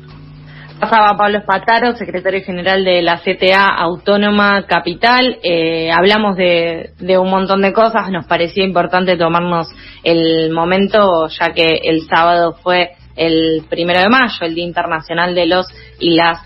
Pasaba 0.80 1.16
Pablo 1.16 1.38
Espataro, 1.38 1.92
secretario 1.92 2.42
general 2.42 2.84
de 2.84 3.00
la 3.00 3.18
CTA 3.18 3.66
Autónoma 3.66 4.66
Capital. 4.66 5.38
Eh, 5.42 5.90
hablamos 5.90 6.36
de, 6.36 6.90
de, 6.98 7.16
un 7.16 7.30
montón 7.30 7.62
de 7.62 7.72
cosas. 7.72 8.10
Nos 8.10 8.26
parecía 8.26 8.62
importante 8.62 9.16
tomarnos 9.16 9.68
el 10.04 10.50
momento, 10.50 11.28
ya 11.28 11.54
que 11.54 11.80
el 11.82 12.02
sábado 12.02 12.56
fue 12.62 12.90
el 13.16 13.64
primero 13.70 14.00
de 14.00 14.10
mayo, 14.10 14.36
el 14.42 14.54
Día 14.54 14.66
Internacional 14.66 15.34
de 15.34 15.46
los 15.46 15.66
y 15.98 16.14
las 16.14 16.45